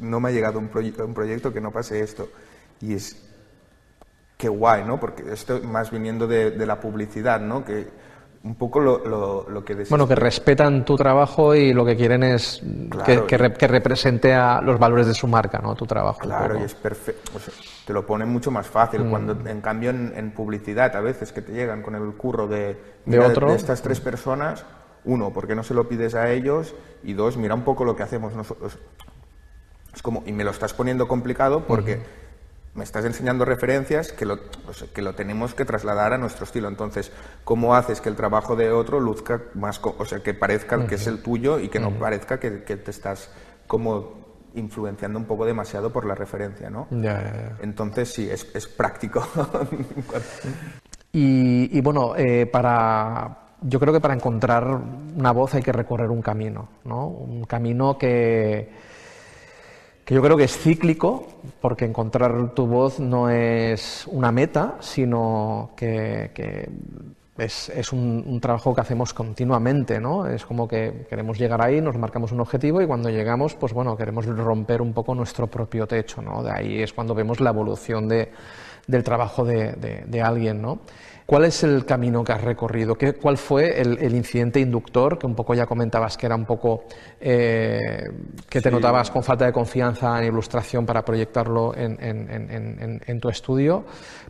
no 0.00 0.18
me 0.18 0.30
ha 0.30 0.32
llegado 0.32 0.58
un, 0.58 0.68
un 0.74 1.14
proyecto 1.14 1.52
que 1.52 1.60
no 1.60 1.70
pase 1.70 2.00
esto. 2.00 2.28
Y 2.80 2.94
es 2.94 3.16
qué 4.36 4.48
guay, 4.48 4.84
¿no? 4.84 4.98
Porque 4.98 5.32
esto 5.32 5.60
más 5.62 5.92
viniendo 5.92 6.26
de, 6.26 6.50
de 6.50 6.66
la 6.66 6.80
publicidad, 6.80 7.40
¿no? 7.40 7.64
Que, 7.64 8.07
un 8.44 8.54
poco 8.54 8.80
lo, 8.80 9.46
lo, 9.48 9.64
que 9.64 9.74
Bueno, 9.90 10.06
que 10.06 10.14
respetan 10.14 10.84
tu 10.84 10.96
trabajo 10.96 11.54
y 11.54 11.72
lo 11.72 11.84
que 11.84 11.96
quieren 11.96 12.22
es 12.22 12.62
que, 13.04 13.24
que, 13.26 13.66
represente 13.66 14.32
a 14.32 14.60
los 14.60 14.78
valores 14.78 15.06
de 15.06 15.14
su 15.14 15.26
marca, 15.26 15.58
¿no? 15.58 15.74
Tu 15.74 15.86
trabajo. 15.86 16.20
Claro, 16.20 16.58
y 16.58 16.62
es 16.62 16.74
perfecto. 16.74 17.32
te 17.84 17.92
lo 17.92 18.06
ponen 18.06 18.28
mucho 18.28 18.50
más 18.50 18.66
fácil. 18.66 19.04
Mm. 19.04 19.10
Cuando, 19.10 19.48
en 19.48 19.60
cambio, 19.60 19.90
en, 19.90 20.30
publicidad, 20.30 20.94
a 20.94 21.00
veces 21.00 21.32
que 21.32 21.42
te 21.42 21.52
llegan 21.52 21.82
con 21.82 21.94
el 21.96 22.12
curro 22.14 22.46
de, 22.46 22.80
¿De, 23.04 23.18
otro? 23.18 23.50
de 23.50 23.56
estas 23.56 23.82
tres 23.82 24.00
personas, 24.00 24.64
uno, 25.04 25.32
¿por 25.32 25.48
qué 25.48 25.54
no 25.56 25.64
se 25.64 25.74
lo 25.74 25.88
pides 25.88 26.14
a 26.14 26.30
ellos? 26.30 26.74
Y 27.02 27.14
dos, 27.14 27.36
mira 27.36 27.54
un 27.54 27.62
poco 27.62 27.84
lo 27.84 27.96
que 27.96 28.04
hacemos 28.04 28.34
nosotros. 28.34 28.78
Es 29.94 30.02
como, 30.02 30.22
y 30.26 30.32
me 30.32 30.44
lo 30.44 30.52
estás 30.52 30.74
poniendo 30.74 31.08
complicado 31.08 31.64
porque 31.66 32.00
me 32.78 32.84
estás 32.84 33.04
enseñando 33.04 33.44
referencias 33.44 34.12
que 34.12 34.24
lo, 34.24 34.38
que 34.94 35.02
lo 35.02 35.14
tenemos 35.14 35.52
que 35.52 35.64
trasladar 35.64 36.12
a 36.12 36.18
nuestro 36.18 36.44
estilo. 36.44 36.68
Entonces, 36.68 37.12
¿cómo 37.44 37.74
haces 37.74 38.00
que 38.00 38.08
el 38.08 38.14
trabajo 38.14 38.54
de 38.54 38.70
otro 38.70 39.00
luzca 39.00 39.42
más, 39.54 39.80
o 39.82 40.04
sea, 40.04 40.20
que 40.20 40.32
parezca 40.32 40.86
que 40.86 40.94
es 40.94 41.06
el 41.08 41.20
tuyo 41.20 41.58
y 41.58 41.68
que 41.68 41.80
no 41.80 41.90
parezca 41.90 42.38
que, 42.38 42.50
te 42.50 42.90
estás 42.90 43.30
como 43.66 44.28
influenciando 44.54 45.18
un 45.18 45.24
poco 45.24 45.44
demasiado 45.44 45.92
por 45.92 46.06
la 46.06 46.14
referencia, 46.14 46.70
¿no? 46.70 46.86
Entonces, 47.60 48.12
sí, 48.12 48.30
es, 48.30 48.46
es 48.54 48.68
práctico. 48.68 49.26
y, 51.12 51.80
bueno, 51.80 52.14
eh, 52.16 52.46
para... 52.46 53.44
Yo 53.60 53.80
creo 53.80 53.92
que 53.92 54.00
para 54.00 54.14
encontrar 54.14 54.64
una 55.16 55.32
voz 55.32 55.54
hay 55.54 55.62
que 55.62 55.72
recorrer 55.72 56.10
un 56.10 56.22
camino, 56.22 56.68
¿no? 56.84 57.08
Un 57.08 57.42
camino 57.42 57.98
que, 57.98 58.70
que 60.08 60.14
yo 60.14 60.22
creo 60.22 60.38
que 60.38 60.44
es 60.44 60.56
cíclico, 60.56 61.26
porque 61.60 61.84
encontrar 61.84 62.54
tu 62.54 62.66
voz 62.66 62.98
no 62.98 63.28
es 63.28 64.06
una 64.06 64.32
meta, 64.32 64.78
sino 64.80 65.72
que, 65.76 66.30
es, 67.36 67.92
un, 67.92 68.40
trabajo 68.40 68.74
que 68.74 68.80
hacemos 68.80 69.12
continuamente, 69.12 70.00
¿no? 70.00 70.26
Es 70.26 70.46
como 70.46 70.66
que 70.66 71.04
queremos 71.10 71.38
llegar 71.38 71.60
ahí, 71.60 71.82
nos 71.82 71.98
marcamos 71.98 72.32
un 72.32 72.40
objetivo 72.40 72.80
y 72.80 72.86
cuando 72.86 73.10
llegamos, 73.10 73.54
pues 73.54 73.74
bueno, 73.74 73.98
queremos 73.98 74.24
romper 74.24 74.80
un 74.80 74.94
poco 74.94 75.14
nuestro 75.14 75.46
propio 75.46 75.86
techo, 75.86 76.22
¿no? 76.22 76.42
De 76.42 76.52
ahí 76.52 76.82
es 76.82 76.94
cuando 76.94 77.14
vemos 77.14 77.38
la 77.40 77.50
evolución 77.50 78.08
de, 78.08 78.32
del 78.86 79.04
trabajo 79.04 79.44
de, 79.44 79.74
de 80.06 80.22
alguien, 80.22 80.62
¿no? 80.62 80.78
¿Cuál 81.30 81.44
es 81.44 81.62
el 81.62 81.84
camino 81.84 82.24
que 82.24 82.32
has 82.32 82.40
recorrido? 82.40 82.94
¿Qué, 82.94 83.12
¿Cuál 83.12 83.36
fue 83.36 83.82
el, 83.82 84.14
incidente 84.14 84.60
inductor? 84.60 85.18
Que 85.18 85.26
un 85.26 85.34
poco 85.34 85.52
ya 85.52 85.66
comentabas 85.66 86.16
que 86.16 86.24
era 86.24 86.34
un 86.34 86.46
poco 86.46 86.84
eh, 87.20 88.00
que 88.48 88.62
te 88.62 88.70
notabas 88.70 89.10
con 89.10 89.22
falta 89.22 89.44
de 89.44 89.52
confianza 89.52 90.18
en 90.18 90.28
ilustración 90.32 90.86
para 90.86 91.04
proyectarlo 91.04 91.74
en, 91.76 93.20
tu 93.20 93.28
estudio, 93.28 93.84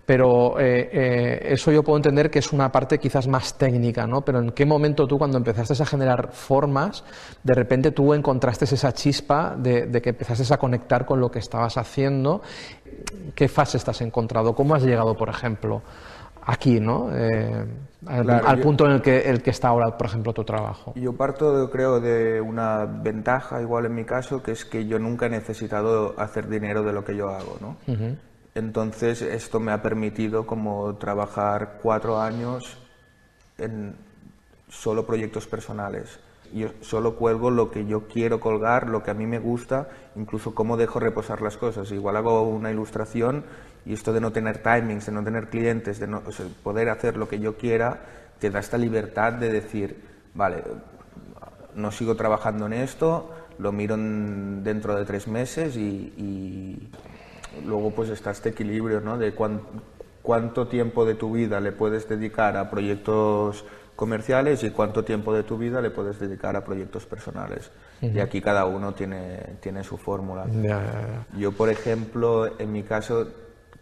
pero 0.04 0.58
eh, 0.58 0.90
eh, 0.92 1.38
eso 1.52 1.70
yo 1.70 1.84
puedo 1.84 1.98
entender 1.98 2.30
que 2.30 2.40
es 2.40 2.52
una 2.52 2.72
parte 2.72 2.98
quizás 2.98 3.28
más 3.28 3.56
técnica, 3.56 4.04
¿no? 4.04 4.22
Pero 4.22 4.40
¿en 4.40 4.50
qué 4.50 4.66
momento 4.66 5.06
tú 5.06 5.18
cuando 5.18 5.38
empezaste 5.38 5.80
a 5.80 5.86
generar 5.86 6.32
formas, 6.32 7.04
de 7.44 7.54
repente 7.54 7.92
tú 7.92 8.12
encontraste 8.12 8.64
esa 8.64 8.92
chispa 8.92 9.54
de, 9.56 9.86
de 9.86 10.02
que 10.02 10.10
empezaste 10.10 10.52
a 10.52 10.56
conectar 10.56 11.06
con 11.06 11.20
lo 11.20 11.30
que 11.30 11.38
estabas 11.38 11.76
haciendo? 11.76 12.42
¿Qué 13.36 13.46
fase 13.46 13.76
estás 13.76 14.00
encontrado? 14.00 14.52
¿Cómo 14.56 14.74
has 14.74 14.82
llegado, 14.82 15.14
por 15.14 15.28
ejemplo? 15.28 15.82
Aquí, 16.48 16.80
¿no? 16.80 17.10
Eh, 17.14 17.66
al, 18.06 18.60
punto 18.60 18.86
en 18.86 18.92
el 18.92 19.02
que, 19.02 19.28
el 19.28 19.42
que 19.42 19.50
está 19.50 19.68
ahora, 19.68 19.96
por 19.98 20.06
ejemplo, 20.06 20.32
tu 20.32 20.44
trabajo. 20.44 20.94
Yo 20.96 21.12
parto, 21.12 21.68
creo, 21.70 22.00
de 22.00 22.40
una 22.40 22.86
ventaja, 22.86 23.60
igual 23.60 23.84
en 23.84 23.94
mi 23.94 24.04
caso, 24.04 24.42
que 24.42 24.52
es 24.52 24.64
que 24.64 24.86
yo 24.86 24.98
nunca 24.98 25.26
he 25.26 25.30
necesitado 25.30 26.14
hacer 26.18 26.48
dinero 26.48 26.82
de 26.82 26.92
lo 26.92 27.04
que 27.04 27.14
yo 27.16 27.28
hago, 27.28 27.58
¿no? 27.60 27.76
Entonces, 28.54 29.20
esto 29.20 29.60
me 29.60 29.72
ha 29.72 29.82
permitido 29.82 30.46
como 30.46 30.96
trabajar 30.96 31.78
cuatro 31.82 32.18
años 32.18 32.78
en 33.58 33.94
solo 34.68 35.06
proyectos 35.06 35.46
personales. 35.46 36.18
Yo 36.52 36.68
solo 36.80 37.16
cuelgo 37.16 37.50
lo 37.50 37.70
que 37.70 37.86
yo 37.86 38.08
quiero 38.08 38.40
colgar, 38.40 38.88
lo 38.88 39.02
que 39.02 39.10
a 39.10 39.14
mí 39.14 39.26
me 39.26 39.38
gusta, 39.38 39.88
incluso 40.16 40.54
cómo 40.54 40.76
dejo 40.76 41.00
reposar 41.00 41.42
las 41.42 41.56
cosas. 41.56 41.90
Igual 41.92 42.16
hago 42.16 42.42
una 42.42 42.70
ilustración 42.70 43.44
y 43.84 43.92
esto 43.92 44.12
de 44.12 44.20
no 44.20 44.32
tener 44.32 44.62
timings, 44.62 45.06
de 45.06 45.12
no 45.12 45.24
tener 45.24 45.48
clientes, 45.48 45.98
de 45.98 46.06
no, 46.06 46.22
poder 46.62 46.88
hacer 46.88 47.16
lo 47.16 47.28
que 47.28 47.40
yo 47.40 47.56
quiera, 47.56 48.00
te 48.38 48.50
da 48.50 48.60
esta 48.60 48.78
libertad 48.78 49.32
de 49.32 49.50
decir, 49.50 50.02
vale, 50.34 50.62
no 51.74 51.90
sigo 51.90 52.14
trabajando 52.14 52.66
en 52.66 52.74
esto, 52.74 53.30
lo 53.58 53.72
miro 53.72 53.96
dentro 53.96 54.94
de 54.94 55.04
tres 55.04 55.28
meses 55.28 55.76
y, 55.76 56.90
luego 57.64 57.90
pues 57.90 58.10
está 58.10 58.30
este 58.30 58.50
equilibrio, 58.50 59.00
¿no? 59.00 59.18
De 59.18 59.34
cuánto 60.22 60.68
tiempo 60.68 61.04
de 61.04 61.14
tu 61.14 61.32
vida 61.32 61.60
le 61.60 61.72
puedes 61.72 62.08
dedicar 62.08 62.56
a 62.56 62.70
proyectos 62.70 63.64
comerciales 63.98 64.62
y 64.62 64.70
cuánto 64.70 65.04
tiempo 65.04 65.34
de 65.34 65.42
tu 65.42 65.58
vida 65.58 65.80
le 65.80 65.90
puedes 65.90 66.20
dedicar 66.20 66.54
a 66.54 66.64
proyectos 66.64 67.04
personales. 67.04 67.72
Y 68.00 68.20
aquí 68.20 68.40
cada 68.40 68.64
uno 68.64 68.94
tiene, 68.94 69.56
tiene 69.60 69.82
su 69.82 69.98
fórmula. 69.98 70.46
Yo, 71.36 71.50
por 71.50 71.68
ejemplo, 71.68 72.60
en 72.60 72.70
mi 72.70 72.84
caso, 72.84 73.26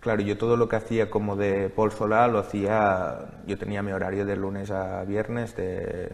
Claro, 0.01 0.23
yo 0.23 0.39
todo 0.39 0.57
lo 0.57 0.69
que 0.69 0.77
hacía 0.77 1.11
como 1.11 1.35
de 1.35 1.69
Paul 1.69 1.91
Solar 1.91 2.31
lo 2.31 2.39
hacía, 2.39 3.43
yo 3.45 3.59
tenía 3.59 3.83
mi 3.83 3.91
horario 3.91 4.25
de 4.25 4.37
lunes 4.37 4.71
a 4.71 5.03
viernes 5.03 5.57
de, 5.57 6.11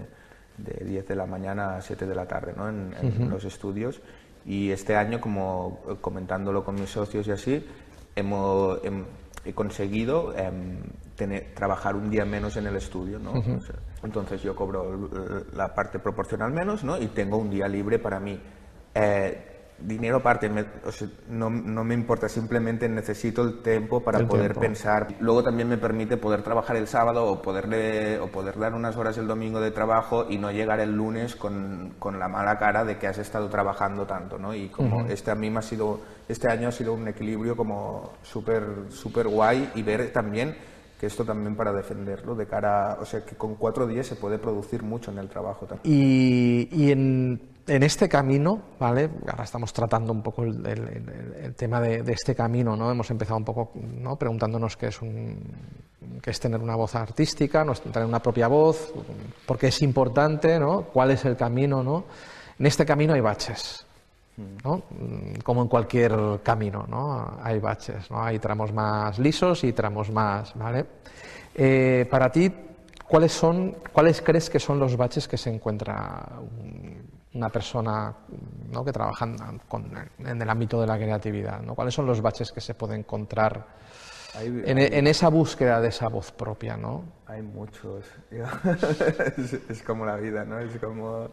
de 0.57 0.85
10 0.85 1.09
de 1.09 1.15
la 1.15 1.27
mañana 1.27 1.77
a 1.77 1.83
7 1.83 2.07
de 2.07 2.15
la 2.15 2.27
tarde 2.27 2.55
¿no? 2.57 2.71
en, 2.71 3.29
los 3.29 3.45
estudios 3.45 4.01
y 4.47 4.71
este 4.71 4.97
año, 4.97 5.21
como 5.21 5.81
comentándolo 6.01 6.65
con 6.65 6.77
mis 6.77 6.89
socios 6.89 7.27
y 7.27 7.33
así, 7.33 7.67
hemos, 8.17 8.79
he 9.45 9.53
conseguido 9.53 10.35
em, 10.37 10.79
tener, 11.17 11.55
trabajar 11.55 11.97
un 11.97 12.11
día 12.11 12.25
menos 12.25 12.57
en 12.57 12.67
el 12.67 12.77
estudio. 12.77 13.19
¿no? 13.19 13.33
entonces 14.03 14.43
yo 14.43 14.55
cobro 14.55 15.11
la 15.55 15.75
parte 15.75 15.99
proporcional 15.99 16.53
menos 16.53 16.85
¿no? 16.85 16.99
y 16.99 17.09
tengo 17.09 17.37
un 17.37 17.51
día 17.51 17.69
libre 17.69 17.99
para 17.99 18.21
mí. 18.21 18.41
Eh, 18.95 19.52
dinero 19.87 20.19
aparte, 20.19 20.51
no, 21.29 21.51
no, 21.51 21.85
me 21.85 21.95
importa, 21.95 22.29
simplemente 22.29 22.89
necesito 22.89 23.43
el 23.43 23.63
tiempo 23.63 24.03
para 24.03 24.27
poder 24.27 24.55
pensar. 24.55 25.09
Luego 25.21 25.43
también 25.43 25.69
me 25.69 25.79
permite 25.79 26.17
poder 26.17 26.43
trabajar 26.43 26.77
el 26.77 26.87
sábado 26.87 27.27
o, 27.27 27.43
poderle, 27.43 28.19
o 28.21 28.29
poder 28.29 28.59
dar 28.59 28.75
unas 28.75 28.97
horas 28.97 29.19
el 29.19 29.27
domingo 29.27 29.61
de 29.61 29.71
trabajo 29.71 30.27
y 30.29 30.39
no 30.39 30.51
llegar 30.51 30.81
el 30.81 30.95
lunes 30.95 31.37
con, 31.37 31.95
con 31.99 32.19
la 32.19 32.29
mala 32.29 32.59
cara 32.59 32.85
de 32.85 32.99
que 32.99 33.07
has 33.07 33.19
estado 33.19 33.49
trabajando 33.49 34.07
tanto, 34.07 34.39
¿no? 34.39 34.55
Y 34.55 34.69
como 34.69 35.07
este 35.07 35.31
a 35.31 35.35
mí 35.35 35.51
me 35.51 35.59
ha 35.59 35.63
sido, 35.63 36.01
este 36.29 36.49
año 36.49 36.69
ha 36.69 36.73
sido 36.73 36.95
un 36.95 37.09
equilibrio 37.09 37.57
como 37.57 38.13
súper, 38.23 38.65
súper 38.91 39.29
guay 39.29 39.71
y 39.75 39.83
ver 39.83 40.13
también 40.13 40.57
que 41.03 41.07
esto 41.07 41.25
también 41.25 41.57
para 41.57 41.73
defenderlo 41.73 42.37
de 42.37 42.47
cara, 42.47 42.97
o 43.01 43.05
sea, 43.05 43.25
que 43.25 43.35
con 43.35 43.57
cuatro 43.57 43.89
días 43.89 44.07
se 44.07 44.15
puede 44.15 44.39
producir 44.39 44.85
mucho 44.85 45.11
en 45.11 45.19
el 45.19 45.29
trabajo 45.29 45.67
también. 45.67 45.93
Y, 45.93 46.69
y 46.71 46.93
en 46.93 47.52
en 47.67 47.83
este 47.83 48.09
camino, 48.09 48.61
¿vale? 48.79 49.09
Ahora 49.29 49.45
estamos 49.45 49.73
tratando 49.73 50.13
un 50.13 50.23
poco 50.23 50.43
el, 50.43 51.55
tema 51.57 51.81
de, 51.81 52.03
este 52.13 52.35
camino, 52.35 52.77
¿no? 52.77 52.91
Hemos 52.91 53.11
empezado 53.11 53.37
un 53.37 53.45
poco 53.45 53.73
¿no? 53.75 54.17
preguntándonos 54.17 54.77
qué 54.77 54.89
es, 54.89 55.01
un, 55.01 55.39
qué 56.21 56.31
es 56.31 56.41
tener 56.41 56.61
una 56.61 56.75
voz 56.75 56.95
artística, 56.95 57.65
¿no? 57.65 57.73
tener 57.75 58.07
una 58.07 58.21
propia 58.21 58.49
voz, 58.49 58.93
por 59.47 59.59
qué 59.59 59.69
es 59.69 59.83
importante, 59.83 60.59
¿no? 60.59 60.83
¿Cuál 60.83 61.13
es 61.13 61.25
el 61.25 61.37
camino, 61.37 61.83
¿no? 61.83 62.05
En 62.59 62.67
este 62.67 62.85
camino 62.85 63.15
hay 63.15 63.21
baches, 63.21 63.87
¿no? 64.65 64.83
Como 65.45 65.63
en 65.63 65.69
cualquier 65.69 66.41
camino, 66.43 66.87
¿no? 66.89 67.39
Hay 67.43 67.61
baches, 67.61 68.11
¿no? 68.11 68.23
Hay 68.23 68.39
tramos 68.39 68.73
más 68.73 69.19
lisos 69.19 69.63
y 69.65 69.73
tramos 69.73 70.11
más, 70.11 70.55
¿vale? 70.57 70.85
Eh, 71.55 72.07
para 72.11 72.31
ti, 72.31 72.53
¿cuáles 73.07 73.33
son, 73.33 73.77
cuáles 73.93 74.21
crees 74.21 74.51
que 74.51 74.59
son 74.59 74.81
los 74.81 74.97
baches 74.97 75.29
que 75.29 75.37
se 75.37 75.51
encuentra 75.51 76.29
una 77.35 77.49
persona 77.49 78.15
¿no? 78.71 78.85
que 78.85 78.93
trabaja 78.93 79.27
en 80.19 80.43
el 80.43 80.51
ámbito 80.51 80.81
de 80.81 80.87
la 80.87 80.97
creatividad? 80.97 81.61
¿no? 81.63 81.75
¿Cuáles 81.75 81.95
son 81.95 82.07
los 82.07 82.21
baches 82.21 82.53
que 82.53 82.61
se 82.61 82.75
puede 82.75 82.97
encontrar 82.97 83.67
en, 84.41 85.07
esa 85.07 85.29
búsqueda 85.29 85.81
de 85.81 85.89
esa 85.89 86.09
voz 86.09 86.33
propia? 86.33 86.77
¿no? 86.77 87.05
Hay 87.27 87.43
muchos. 87.43 88.05
es, 89.69 89.83
como 89.83 90.05
la 90.05 90.17
vida, 90.17 90.45
¿no? 90.45 90.59
Es 90.59 90.79
como 90.79 91.31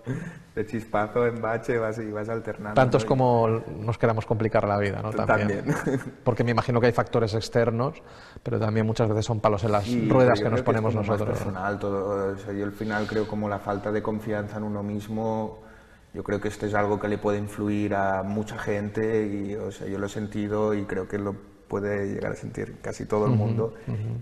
de 0.55 0.65
chispazo 0.65 1.25
en 1.25 1.41
bache 1.41 1.77
vas, 1.77 1.97
y 1.97 2.11
vas 2.11 2.29
alternando. 2.29 2.75
Tantos 2.75 3.03
como 3.03 3.47
nos 3.49 3.97
queramos 3.97 4.25
complicar 4.25 4.67
la 4.67 4.77
vida, 4.77 5.01
¿no? 5.01 5.11
También. 5.11 5.65
Porque 6.23 6.43
me 6.43 6.51
imagino 6.51 6.79
que 6.79 6.87
hay 6.87 6.93
factores 6.93 7.33
externos, 7.33 8.01
pero 8.43 8.59
también 8.59 8.85
muchas 8.85 9.09
veces 9.09 9.25
son 9.25 9.39
palos 9.39 9.63
en 9.63 9.73
las 9.73 9.85
ruedas 10.07 10.39
que 10.39 10.49
nos 10.49 10.61
ponemos 10.61 10.95
nosotros. 10.95 11.37
personal, 11.37 11.79
todo. 11.79 12.35
yo 12.35 12.65
al 12.65 12.71
final 12.71 13.07
creo 13.07 13.27
como 13.27 13.49
la 13.49 13.59
falta 13.59 13.91
de 13.91 14.01
confianza 14.01 14.57
en 14.57 14.63
uno 14.63 14.83
mismo 14.83 15.68
yo 16.13 16.23
creo 16.23 16.41
que 16.41 16.47
esto 16.47 16.65
es 16.65 16.73
algo 16.73 16.99
que 16.99 17.07
le 17.07 17.17
puede 17.17 17.37
influir 17.37 17.93
a 17.95 18.23
mucha 18.23 18.57
gente 18.57 19.27
y 19.27 19.55
o 19.55 19.71
sea, 19.71 19.87
yo 19.87 19.99
lo 19.99 20.07
he 20.07 20.09
sentido 20.09 20.73
y 20.73 20.85
creo 20.85 21.07
que 21.07 21.17
lo 21.17 21.35
puede 21.69 22.07
llegar 22.07 22.31
a 22.31 22.35
sentir 22.35 22.77
casi 22.81 23.05
todo 23.05 23.27
el 23.27 23.31
mundo 23.33 23.75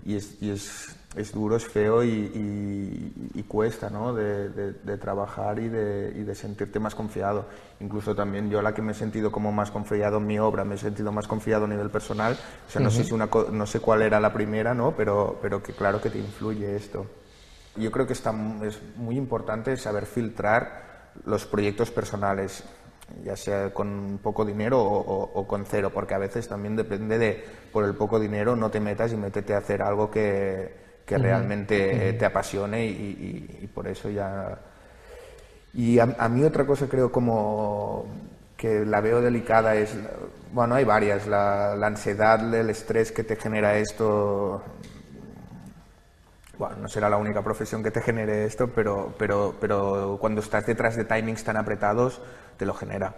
y, 0.04 0.16
es, 0.16 0.36
y 0.42 0.50
es, 0.50 0.94
es, 1.16 1.32
duro, 1.32 1.56
es 1.56 1.64
feo 1.64 2.04
y, 2.04 3.10
y, 3.34 3.42
cuesta 3.44 3.88
¿no? 3.88 4.12
de, 4.12 4.50
de, 4.50 4.98
trabajar 4.98 5.58
y 5.58 5.68
de, 5.68 6.12
y 6.14 6.22
de 6.24 6.34
sentirte 6.34 6.78
más 6.78 6.94
confiado. 6.94 7.46
Incluso 7.80 8.14
también 8.14 8.50
yo 8.50 8.60
la 8.60 8.74
que 8.74 8.82
me 8.82 8.92
he 8.92 8.94
sentido 8.94 9.32
como 9.32 9.50
más 9.50 9.70
confiado 9.70 10.18
en 10.18 10.26
mi 10.26 10.38
obra, 10.38 10.64
me 10.64 10.74
he 10.74 10.78
sentido 10.78 11.10
más 11.10 11.26
confiado 11.26 11.64
a 11.64 11.68
nivel 11.68 11.88
personal. 11.88 12.38
O 12.68 12.70
sea, 12.70 12.82
no, 12.82 12.90
sé, 12.90 13.02
si 13.02 13.14
una, 13.14 13.30
no 13.50 13.66
sé 13.66 13.80
cuál 13.80 14.02
era 14.02 14.20
la 14.20 14.32
primera, 14.34 14.74
¿no? 14.74 14.94
pero, 14.94 15.38
pero 15.40 15.62
que 15.62 15.72
claro 15.72 16.02
que 16.02 16.10
te 16.10 16.18
influye 16.18 16.76
esto. 16.76 17.06
Yo 17.76 17.90
creo 17.90 18.06
que 18.06 18.12
está, 18.12 18.34
es 18.62 18.78
muy 18.96 19.16
importante 19.16 19.74
saber 19.78 20.04
filtrar 20.04 20.97
los 21.24 21.46
proyectos 21.46 21.90
personales, 21.90 22.64
ya 23.24 23.36
sea 23.36 23.72
con 23.72 24.18
poco 24.22 24.44
dinero 24.44 24.82
o, 24.82 25.46
con 25.46 25.64
cero, 25.64 25.90
porque 25.92 26.14
a 26.14 26.18
veces 26.18 26.48
también 26.48 26.76
depende 26.76 27.18
de, 27.18 27.44
por 27.72 27.84
el 27.84 27.94
poco 27.94 28.20
dinero, 28.20 28.56
no 28.56 28.70
te 28.70 28.80
metas 28.80 29.12
y 29.12 29.16
métete 29.16 29.54
a 29.54 29.58
hacer 29.58 29.82
algo 29.82 30.10
que, 30.10 30.72
que 31.06 31.18
realmente 31.18 32.12
te 32.12 32.24
apasione 32.24 32.86
y, 32.86 33.70
por 33.74 33.88
eso 33.88 34.10
ya... 34.10 34.58
Y 35.74 35.98
a, 35.98 36.06
mí 36.06 36.44
otra 36.44 36.66
cosa 36.66 36.88
creo 36.88 37.12
como 37.12 38.06
que 38.56 38.84
la 38.84 39.00
veo 39.00 39.20
delicada 39.20 39.76
es, 39.76 39.94
bueno, 40.52 40.74
hay 40.74 40.84
varias, 40.84 41.26
la, 41.26 41.76
la 41.76 41.86
ansiedad, 41.86 42.52
el 42.52 42.70
estrés 42.70 43.12
que 43.12 43.22
te 43.22 43.36
genera 43.36 43.78
esto, 43.78 44.62
bueno, 46.58 46.76
no 46.76 46.88
será 46.88 47.08
la 47.08 47.16
única 47.16 47.42
profesión 47.42 47.82
que 47.82 47.90
te 47.90 48.00
genere 48.00 48.44
esto, 48.44 48.68
pero, 48.68 49.14
pero, 49.16 49.54
pero 49.60 50.18
cuando 50.20 50.40
estás 50.40 50.66
detrás 50.66 50.96
de 50.96 51.04
timings 51.04 51.44
tan 51.44 51.56
apretados, 51.56 52.20
te 52.56 52.66
lo 52.66 52.74
genera. 52.74 53.14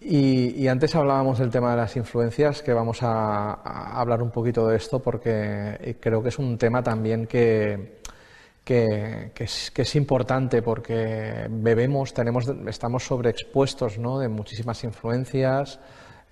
y, 0.00 0.66
antes 0.68 0.94
hablábamos 0.94 1.38
del 1.38 1.50
tema 1.50 1.70
de 1.70 1.76
las 1.76 1.96
influencias, 1.96 2.62
que 2.62 2.72
vamos 2.72 2.98
a, 3.02 3.52
hablar 3.98 4.22
un 4.22 4.30
poquito 4.30 4.66
de 4.66 4.76
esto 4.76 5.00
porque 5.00 5.96
creo 6.00 6.22
que 6.22 6.28
es 6.28 6.38
un 6.38 6.58
tema 6.58 6.82
también 6.82 7.26
que, 7.26 8.00
que, 8.64 9.32
es, 9.36 9.70
que 9.70 9.82
es, 9.82 9.96
importante 9.96 10.62
porque 10.62 11.46
bebemos, 11.50 12.12
tenemos, 12.14 12.48
estamos 12.66 13.04
sobreexpuestos 13.04 13.98
¿no? 13.98 14.18
de 14.18 14.28
muchísimas 14.28 14.82
influencias, 14.84 15.78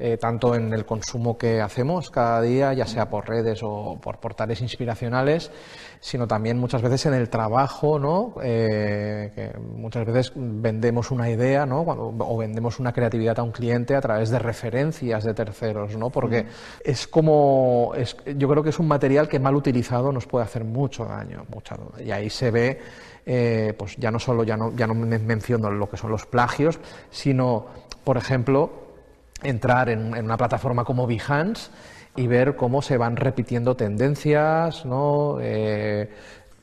eh, 0.04 0.16
tanto 0.16 0.56
en 0.56 0.72
el 0.72 0.84
consumo 0.84 1.38
que 1.38 1.60
hacemos 1.60 2.10
cada 2.10 2.42
día, 2.42 2.72
ya 2.72 2.86
sea 2.86 3.08
por 3.08 3.28
redes 3.28 3.60
o 3.62 4.00
por 4.02 4.18
portales 4.18 4.60
inspiracionales, 4.60 5.52
sino 6.00 6.26
también 6.26 6.58
muchas 6.58 6.82
veces 6.82 7.06
en 7.06 7.14
el 7.14 7.28
trabajo, 7.30 8.00
¿no? 8.00 8.34
Eh, 8.42 9.30
que 9.32 9.56
muchas 9.60 10.04
veces 10.04 10.32
vendemos 10.34 11.12
una 11.12 11.30
idea, 11.30 11.66
¿no? 11.66 11.82
o 11.82 12.36
vendemos 12.36 12.80
una 12.80 12.92
creatividad 12.92 13.38
a 13.38 13.44
un 13.44 13.52
cliente 13.52 13.94
a 13.94 14.00
través 14.00 14.30
de 14.30 14.40
referencias 14.40 15.22
de 15.22 15.34
terceros, 15.34 15.96
¿no? 15.96 16.10
Porque 16.10 16.46
es 16.84 17.06
como, 17.06 17.92
es, 17.96 18.16
yo 18.36 18.48
creo 18.48 18.64
que 18.64 18.70
es 18.70 18.80
un 18.80 18.88
material 18.88 19.28
que 19.28 19.38
mal 19.38 19.54
utilizado 19.54 20.10
nos 20.10 20.26
puede 20.26 20.44
hacer 20.44 20.64
mucho 20.64 21.04
daño, 21.04 21.46
mucha, 21.48 21.76
y 22.04 22.10
ahí 22.10 22.28
se 22.28 22.50
ve, 22.50 22.80
eh, 23.24 23.72
pues 23.78 23.94
ya 23.98 24.10
no 24.10 24.18
solo, 24.18 24.42
ya 24.42 24.56
no, 24.56 24.74
ya 24.74 24.88
no 24.88 24.94
menciono 24.94 25.70
lo 25.70 25.88
que 25.88 25.96
son 25.96 26.10
los 26.10 26.26
plagios, 26.26 26.80
sino, 27.12 27.66
por 28.02 28.16
ejemplo, 28.16 28.82
entrar 29.42 29.88
en, 29.88 30.14
en 30.14 30.24
una 30.24 30.36
plataforma 30.36 30.84
como 30.84 31.06
Behance 31.06 31.70
y 32.16 32.26
ver 32.26 32.56
cómo 32.56 32.82
se 32.82 32.96
van 32.96 33.16
repitiendo 33.16 33.74
tendencias, 33.74 34.84
¿no? 34.84 35.38
Eh, 35.40 36.10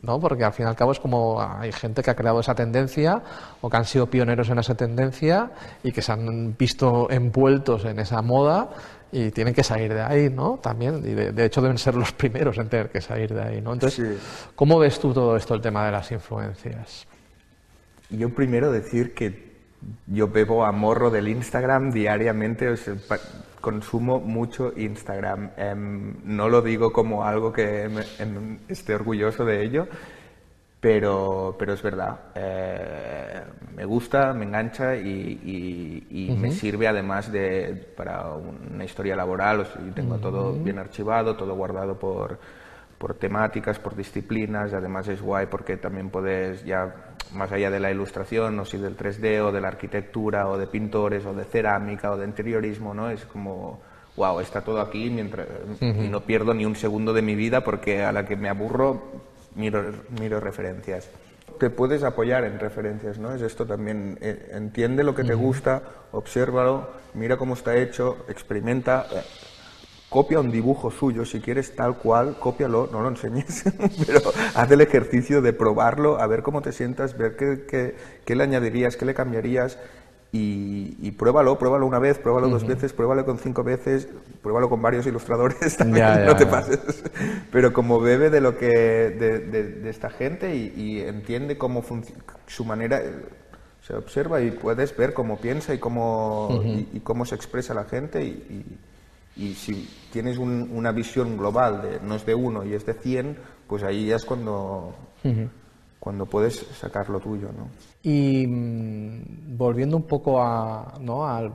¿no? 0.02 0.20
Porque 0.20 0.44
al 0.44 0.54
fin 0.54 0.66
y 0.66 0.70
al 0.70 0.76
cabo 0.76 0.92
es 0.92 1.00
como 1.00 1.42
hay 1.42 1.72
gente 1.72 2.02
que 2.02 2.12
ha 2.12 2.16
creado 2.16 2.40
esa 2.40 2.56
tendencia 2.56 3.22
o 3.62 3.70
que 3.70 3.78
han 3.78 3.86
sido 3.86 4.08
pioneros 4.08 4.50
en 4.50 4.60
esa 4.60 4.76
tendencia 4.76 5.52
y 5.84 5.92
que 5.92 6.02
se 6.02 6.12
han 6.12 6.56
visto 6.58 7.10
envueltos 7.10 7.86
en 7.86 8.00
esa 8.00 8.22
moda 8.22 8.70
y 9.12 9.32
tienen 9.32 9.54
que 9.54 9.64
salir 9.64 9.94
de 9.94 10.02
ahí, 10.02 10.30
¿no? 10.30 10.60
También, 10.62 11.00
y 11.00 11.14
de, 11.14 11.46
hecho 11.46 11.62
deben 11.62 11.80
ser 11.80 11.96
los 11.96 12.12
primeros 12.14 12.58
en 12.60 12.70
tener 12.70 12.90
que 12.90 13.02
salir 13.02 13.34
de 13.34 13.42
ahí, 13.42 13.62
¿no? 13.62 13.74
Entonces, 13.74 14.20
¿cómo 14.56 14.78
ves 14.78 15.00
tú 15.00 15.14
todo 15.14 15.36
esto, 15.36 15.56
el 15.56 15.62
tema 15.62 15.86
de 15.86 15.92
las 15.92 16.12
influencias? 16.12 17.08
Yo 18.12 18.30
primero 18.30 18.72
decir 18.72 19.14
que 19.14 19.49
yo 20.08 20.28
bebo 20.28 20.66
a 20.66 20.72
morro 20.72 21.10
del 21.10 21.28
Instagram 21.28 21.92
diariamente, 21.92 22.70
o 22.70 22.78
sea, 22.78 22.96
consumo 23.62 24.20
mucho 24.20 24.74
Instagram. 24.76 25.52
Em, 25.58 26.16
no 26.24 26.50
lo 26.50 26.62
digo 26.62 26.92
como 26.92 27.24
algo 27.24 27.52
que 27.52 27.84
em, 28.20 28.60
esté 28.68 28.96
orgulloso 28.96 29.46
de 29.46 29.64
ello, 29.64 29.88
pero, 30.80 31.56
pero 31.58 31.74
es 31.74 31.82
verdad. 31.82 32.20
Eh, 32.36 33.44
me 33.76 33.86
gusta, 33.86 34.34
me 34.34 34.46
engancha 34.46 34.96
y, 34.96 36.36
me 36.38 36.52
sirve 36.52 36.88
además 36.88 37.32
de, 37.32 37.88
para 37.96 38.34
una 38.34 38.84
historia 38.84 39.16
laboral. 39.16 39.62
O 39.62 39.66
sea, 39.66 39.82
tengo 39.94 40.18
todo 40.18 40.54
bien 40.54 40.80
archivado, 40.80 41.36
todo 41.36 41.56
guardado 41.56 41.98
por, 41.98 42.40
por 42.98 43.14
temáticas, 43.16 43.80
por 43.80 43.96
disciplinas. 43.96 44.74
Además 44.74 45.08
es 45.10 45.22
guay 45.22 45.48
porque 45.48 45.78
también 45.78 46.10
puedes 46.10 46.64
ya 46.66 47.09
más 47.34 47.52
allá 47.52 47.70
de 47.70 47.80
la 47.80 47.92
ilustración, 47.92 48.60
o 48.60 48.66
si 48.66 48.78
del 48.78 48.98
3D, 48.98 49.42
o 49.42 49.52
de 49.52 49.62
la 49.62 49.68
arquitectura, 49.68 50.48
o 50.48 50.58
de 50.58 50.68
pintores, 50.68 51.26
o 51.26 51.34
de 51.34 51.46
cerámica, 51.46 52.12
o 52.12 52.18
de 52.18 52.26
interiorismo, 52.26 52.94
¿no? 52.94 53.10
Es 53.10 53.26
como, 53.26 53.80
wow, 54.16 54.40
está 54.40 54.62
todo 54.62 54.82
aquí 54.82 55.10
mientras, 55.10 55.48
y 55.82 56.08
no 56.08 56.22
pierdo 56.22 56.54
ni 56.54 56.66
un 56.66 56.76
segundo 56.76 57.14
de 57.14 57.22
mi 57.22 57.36
vida 57.36 57.64
porque 57.64 58.04
a 58.04 58.12
la 58.12 58.26
que 58.26 58.36
me 58.36 58.50
aburro 58.50 59.02
miro, 59.56 59.84
miro 60.20 60.40
referencias. 60.40 61.10
Te 61.60 61.70
puedes 61.70 62.04
apoyar 62.04 62.46
en 62.46 62.60
referencias, 62.60 63.18
¿no? 63.20 63.34
Es 63.34 63.42
esto 63.42 63.66
también, 63.66 64.18
eh, 64.22 64.52
entiende 64.54 65.04
lo 65.04 65.14
que 65.14 65.24
te 65.24 65.34
gusta, 65.34 65.82
obsérvalo, 66.12 66.90
mira 67.14 67.38
cómo 67.38 67.54
está 67.54 67.76
hecho, 67.76 68.26
experimenta. 68.30 69.08
Eh, 70.10 70.12
copia 70.12 70.40
un 70.40 70.52
dibujo 70.52 70.92
suyo, 70.92 71.26
si 71.26 71.40
quieres 71.40 71.76
tal 71.76 71.98
cual, 71.98 72.38
cópialo, 72.40 72.90
no 72.92 73.02
lo 73.02 73.10
enseñes, 73.10 73.64
pero 74.08 74.22
haz 74.56 74.72
el 74.72 74.82
ejercicio 74.82 75.42
de 75.42 75.54
probarlo, 75.54 76.20
a 76.20 76.28
ver 76.28 76.42
cómo 76.42 76.62
te 76.62 76.72
sientas, 76.72 77.18
ver 77.18 77.36
qué, 77.36 77.96
qué, 78.26 78.36
le 78.36 78.44
añadirías, 78.44 78.98
qué 78.98 79.06
le 79.06 79.14
cambiarías 79.14 79.78
y, 80.32 81.12
pruébalo, 81.12 81.58
pruébalo 81.58 81.88
una 81.88 81.98
vez, 81.98 82.20
pruébalo 82.20 82.50
dos 82.50 82.66
veces, 82.66 82.94
pruébalo 82.94 83.26
con 83.26 83.40
cinco 83.40 83.64
veces, 83.64 84.08
pruébalo 84.44 84.70
con 84.70 84.82
varios 84.82 85.08
ilustradores, 85.08 85.78
también, 85.78 86.26
no 86.26 86.36
te 86.36 86.46
pases. 86.46 86.80
Pero 87.52 87.74
como 87.74 88.00
bebe 88.00 88.30
de 88.30 88.40
lo 88.40 88.56
que 88.58 88.68
de, 88.68 89.40
de, 89.40 89.90
esta 89.90 90.10
gente 90.10 90.56
y, 90.56 91.02
entiende 91.02 91.58
cómo 91.58 91.84
su 92.46 92.64
manera, 92.64 93.02
se 93.82 93.96
observa 93.96 94.42
y 94.42 94.52
puedes 94.52 94.96
ver 94.96 95.14
cómo 95.14 95.40
piensa 95.40 95.74
y 95.74 95.80
cómo, 95.80 96.62
y, 96.64 97.00
cómo 97.00 97.26
se 97.26 97.34
expresa 97.34 97.74
la 97.74 97.86
gente 97.86 98.24
y 98.24 98.78
y 99.40 99.54
si 99.54 99.90
tienes 100.12 100.38
una 100.38 100.92
visión 100.92 101.38
global, 101.38 101.82
de, 101.82 102.00
no 102.02 102.16
es 102.16 102.26
de 102.26 102.36
uno 102.36 102.66
y 102.66 102.74
es 102.74 102.86
de 102.86 102.94
cien, 102.94 103.38
pues 103.68 103.84
ahí 103.84 104.08
ya 104.08 104.18
es 104.18 104.26
cuando, 104.26 104.94
cuando 105.98 106.26
puedes 106.26 106.58
sacar 106.78 107.10
lo 107.10 107.22
tuyo. 107.22 107.48
¿no? 107.56 107.70
Y 108.04 108.46
mm, 108.46 109.58
volviendo 109.58 109.96
un 109.96 110.04
poco 110.04 110.44
a, 110.44 110.94
¿no? 111.00 111.26
a, 111.26 111.50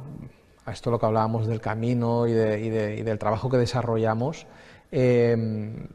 esto 0.66 0.90
lo 0.90 0.99
que 0.99 1.05
hablábamos 1.05 1.47
del 1.47 1.61
camino 1.61 2.27
y, 2.27 2.33
de, 2.33 2.97
y, 2.97 3.03
del 3.03 3.18
trabajo 3.18 3.51
que 3.51 3.59
desarrollamos, 3.59 4.47
em, 4.90 5.87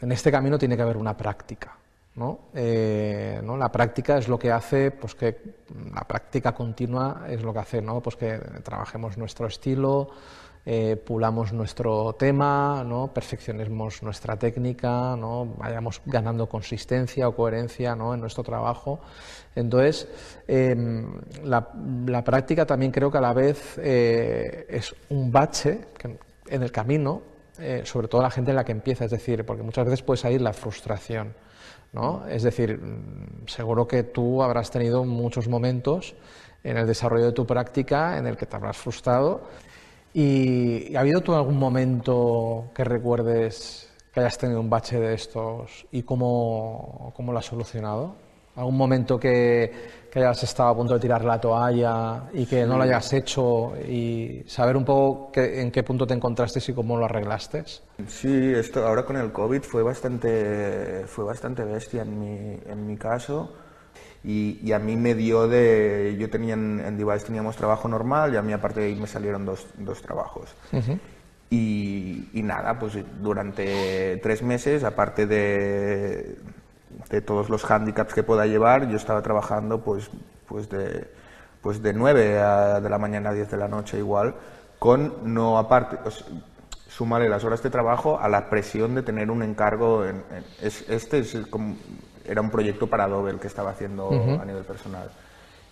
en 0.00 0.12
este 0.12 0.32
camino 0.32 0.58
tiene 0.58 0.76
que 0.76 0.82
haber 0.82 0.96
una 0.96 1.16
práctica. 1.16 1.76
¿no? 2.16 2.48
Eh, 2.52 3.40
¿no? 3.44 3.56
La 3.56 3.70
práctica 3.70 4.18
es 4.18 4.26
lo 4.26 4.38
que 4.38 4.50
hace, 4.50 4.90
pues 4.90 5.14
que 5.14 5.60
la 5.94 6.02
práctica 6.02 6.52
continua 6.52 7.26
es 7.28 7.42
lo 7.42 7.52
que 7.52 7.60
hace, 7.60 7.80
¿no? 7.80 8.00
Pues 8.00 8.16
que 8.16 8.38
trabajemos 8.64 9.16
nuestro 9.16 9.46
estilo, 9.46 10.10
eh, 10.66 10.96
pulamos 10.96 11.52
nuestro 11.52 12.12
tema, 12.14 12.84
perfeccionemos 13.14 14.02
nuestra 14.02 14.36
técnica, 14.36 15.16
vayamos 15.56 16.02
ganando 16.04 16.48
consistencia 16.48 17.28
o 17.28 17.34
coherencia 17.34 17.96
¿no? 17.96 18.12
en 18.12 18.20
nuestro 18.20 18.42
trabajo. 18.42 19.00
Entonces, 19.54 20.06
em, 20.46 21.18
la, 21.44 22.22
práctica 22.22 22.66
también 22.66 22.92
creo 22.92 23.10
que 23.10 23.18
a 23.18 23.22
la 23.22 23.32
vez 23.32 23.78
eh, 23.78 24.66
es 24.68 24.94
un 25.08 25.32
bache 25.32 25.80
en 26.48 26.62
el 26.62 26.70
camino, 26.70 27.22
eh, 27.58 27.82
sobre 27.84 28.08
todo 28.08 28.22
la 28.22 28.30
gente 28.30 28.50
en 28.50 28.56
la 28.56 28.64
que 28.64 28.72
empieza, 28.72 29.06
es 29.06 29.10
decir, 29.10 29.44
porque 29.46 29.62
muchas 29.62 29.86
veces 29.86 30.02
puede 30.02 30.18
salir 30.18 30.42
la 30.42 30.52
frustración. 30.52 31.34
Es 32.28 32.44
decir, 32.44 32.78
mm, 32.78 33.48
seguro 33.48 33.88
que 33.88 34.04
tú 34.04 34.42
habrás 34.42 34.70
tenido 34.70 35.04
muchos 35.04 35.48
momentos 35.48 36.14
en 36.62 36.76
el 36.76 36.86
desarrollo 36.86 37.26
de 37.26 37.32
tu 37.32 37.46
práctica 37.46 38.16
en 38.18 38.26
el 38.26 38.36
que 38.36 38.46
te 38.46 38.54
habrás 38.54 38.76
frustrado 38.76 39.42
¿Y 40.12 40.94
ha 40.96 41.00
habido 41.00 41.20
tú 41.20 41.34
algún 41.34 41.56
momento 41.56 42.70
que 42.74 42.84
recuerdes 42.84 43.88
que 44.12 44.20
hayas 44.20 44.38
tenido 44.38 44.60
un 44.60 44.68
bache 44.68 44.98
de 44.98 45.14
estos 45.14 45.86
y 45.92 46.02
cómo, 46.02 47.12
cómo 47.16 47.32
lo 47.32 47.38
has 47.38 47.46
solucionado? 47.46 48.16
¿Algún 48.56 48.76
momento 48.76 49.18
que, 49.18 49.70
que, 50.10 50.18
hayas 50.18 50.42
estado 50.42 50.70
a 50.70 50.76
punto 50.76 50.94
de 50.94 51.00
tirar 51.00 51.24
la 51.24 51.40
toalla 51.40 52.24
y 52.32 52.44
que 52.46 52.66
no 52.66 52.76
lo 52.76 52.82
hayas 52.82 53.12
hecho 53.12 53.72
y 53.88 54.42
saber 54.46 54.76
un 54.76 54.84
poco 54.84 55.30
en 55.36 55.70
qué 55.70 55.84
punto 55.84 56.04
te 56.04 56.14
encontraste 56.14 56.60
y 56.66 56.74
cómo 56.74 56.96
lo 56.96 57.04
arreglaste? 57.04 57.64
Sí, 58.08 58.52
esto 58.52 58.84
ahora 58.84 59.04
con 59.04 59.16
el 59.16 59.30
COVID 59.30 59.62
fue 59.62 59.84
bastante, 59.84 61.04
fue 61.06 61.24
bastante 61.24 61.62
bestia 61.62 62.02
en 62.02 62.18
mi, 62.18 62.58
en 62.66 62.86
mi 62.86 62.96
caso 62.96 63.52
y, 64.22 64.72
a 64.72 64.78
mí 64.78 64.96
me 64.96 65.14
dio 65.14 65.48
de... 65.48 66.16
Yo 66.18 66.28
tenía 66.28 66.54
en, 66.54 66.98
Device 66.98 67.26
teníamos 67.26 67.56
trabajo 67.56 67.88
normal 67.88 68.34
y 68.34 68.36
a 68.36 68.42
mí 68.42 68.52
aparte 68.52 68.80
de 68.80 68.86
ahí 68.86 68.96
me 68.96 69.06
salieron 69.06 69.46
dos, 69.46 69.66
dos 69.78 70.02
trabajos. 70.02 70.54
y, 71.48 72.28
y, 72.32 72.42
nada, 72.42 72.78
pues 72.78 72.98
durante 73.20 74.18
tres 74.18 74.42
meses, 74.42 74.84
aparte 74.84 75.26
de, 75.26 76.36
de 77.08 77.20
todos 77.22 77.48
los 77.48 77.68
handicaps 77.70 78.14
que 78.14 78.22
pueda 78.22 78.46
llevar, 78.46 78.88
yo 78.88 78.96
estaba 78.96 79.22
trabajando 79.22 79.80
pues, 79.82 80.10
pues 80.46 80.68
de, 80.68 81.08
pues 81.62 81.82
de 81.82 81.92
9 81.92 82.20
de 82.82 82.90
la 82.90 82.98
mañana 82.98 83.30
a 83.30 83.34
10 83.34 83.50
de 83.50 83.56
la 83.56 83.68
noche 83.68 83.98
igual, 83.98 84.34
con 84.78 85.34
no 85.34 85.58
aparte, 85.58 85.96
pues, 85.96 86.24
sumarle 86.88 87.28
las 87.28 87.44
horas 87.44 87.62
de 87.62 87.70
trabajo 87.70 88.18
a 88.20 88.28
la 88.28 88.50
presión 88.50 88.94
de 88.94 89.02
tener 89.02 89.30
un 89.30 89.42
encargo. 89.42 90.04
En, 90.04 90.22
es, 90.60 90.84
este 90.88 91.20
es 91.20 91.36
como, 91.48 91.76
era 92.30 92.40
un 92.40 92.50
proyecto 92.50 92.86
para 92.86 93.04
Adobe 93.04 93.32
el 93.32 93.40
que 93.40 93.48
estaba 93.48 93.70
haciendo 93.70 94.08
a 94.40 94.44
nivel 94.44 94.62
personal. 94.62 95.10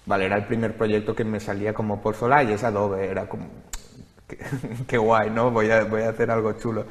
Vale, 0.07 0.27
era 0.27 0.37
el 0.37 0.47
primer 0.47 0.77
proyecto 0.77 1.15
que 1.15 1.23
me 1.23 1.39
salía 1.39 1.73
como 1.73 2.03
por 2.03 2.17
sola 2.17 2.43
y 2.43 2.53
es 2.53 2.65
Adobe, 2.65 3.07
era 3.07 3.29
como, 3.29 3.47
qué, 4.89 4.99
guay, 4.99 5.31
¿no? 5.31 5.53
Voy 5.53 5.71
a, 5.71 5.85
voy 5.85 6.03
a 6.03 6.11
hacer 6.11 6.33
algo 6.33 6.53
chulo. 6.55 6.85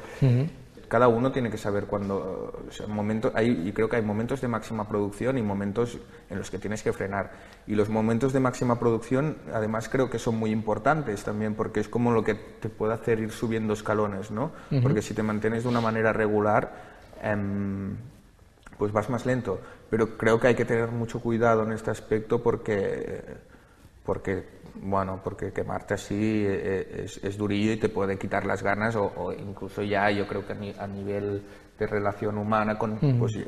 Cada 0.88 1.08
uno 1.08 1.30
tiene 1.30 1.50
que 1.50 1.58
saber 1.58 1.84
cuándo, 1.84 2.64
o 2.66 2.72
sea, 2.72 2.86
momentos, 2.86 3.30
hay, 3.34 3.68
y 3.68 3.72
creo 3.72 3.90
que 3.90 3.96
hay 3.96 4.02
momentos 4.02 4.40
de 4.40 4.48
máxima 4.48 4.88
producción 4.88 5.36
y 5.36 5.42
momentos 5.42 5.98
en 6.30 6.38
los 6.38 6.50
que 6.50 6.58
tienes 6.58 6.82
que 6.82 6.94
frenar. 6.94 7.30
Y 7.66 7.74
los 7.74 7.90
momentos 7.90 8.32
de 8.32 8.40
máxima 8.40 8.78
producción, 8.78 9.36
además, 9.52 9.90
creo 9.90 10.08
que 10.08 10.18
son 10.18 10.36
muy 10.36 10.50
importantes 10.50 11.24
también, 11.24 11.54
porque 11.54 11.80
es 11.80 11.90
como 11.90 12.10
lo 12.12 12.24
que 12.24 12.34
te 12.34 12.70
puede 12.70 12.94
hacer 12.94 13.20
ir 13.20 13.32
subiendo 13.32 13.74
escalones, 13.74 14.30
¿no? 14.30 14.52
Porque 14.82 15.02
si 15.02 15.12
te 15.12 15.22
mantienes 15.22 15.64
de 15.64 15.68
una 15.68 15.82
manera 15.82 16.14
regular, 16.14 16.72
em, 17.20 17.96
pues 18.78 18.92
vas 18.92 19.10
más 19.10 19.26
lento. 19.26 19.60
Pero 19.90 20.16
creo 20.16 20.38
que 20.38 20.48
hay 20.48 20.54
que 20.54 20.64
tener 20.64 20.90
mucho 20.90 21.20
cuidado 21.20 21.64
en 21.64 21.72
este 21.72 21.90
aspecto 21.90 22.42
porque, 22.42 23.22
porque 24.04 24.58
bueno, 24.82 25.20
porque 25.22 25.52
quemarte 25.52 25.94
así 25.94 26.44
eh, 26.46 27.04
es, 27.04 27.22
es 27.22 27.36
durillo 27.36 27.72
y 27.72 27.76
te 27.76 27.88
puede 27.88 28.18
quitar 28.18 28.46
las 28.46 28.62
ganas 28.62 28.96
o, 28.96 29.32
incluso 29.32 29.82
ya 29.82 30.10
yo 30.10 30.26
creo 30.26 30.46
que 30.46 30.52
a, 30.78 30.86
nivel 30.86 31.42
de 31.78 31.86
relación 31.86 32.38
humana 32.38 32.78
con, 32.78 32.98
pues, 33.18 33.38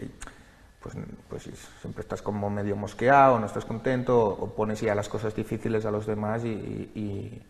pues, 0.81 0.97
pues, 1.29 1.43
siempre 1.81 2.03
estás 2.03 2.23
como 2.23 2.49
medio 2.51 2.77
mosqueado, 2.77 3.39
no 3.39 3.47
estás 3.47 3.65
contento 3.65 4.19
o, 4.19 4.55
pones 4.55 4.81
ya 4.81 4.95
las 4.95 5.09
cosas 5.09 5.35
difíciles 5.35 5.85
a 5.85 5.91
los 5.91 6.07
demás 6.07 6.45
y, 6.45 7.43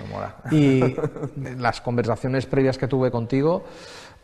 No 0.00 0.06
mola. 0.06 0.36
Y 0.50 0.82
las 1.58 1.80
conversaciones 1.80 2.46
previas 2.46 2.78
que 2.78 2.88
tuve 2.88 3.10
contigo, 3.10 3.64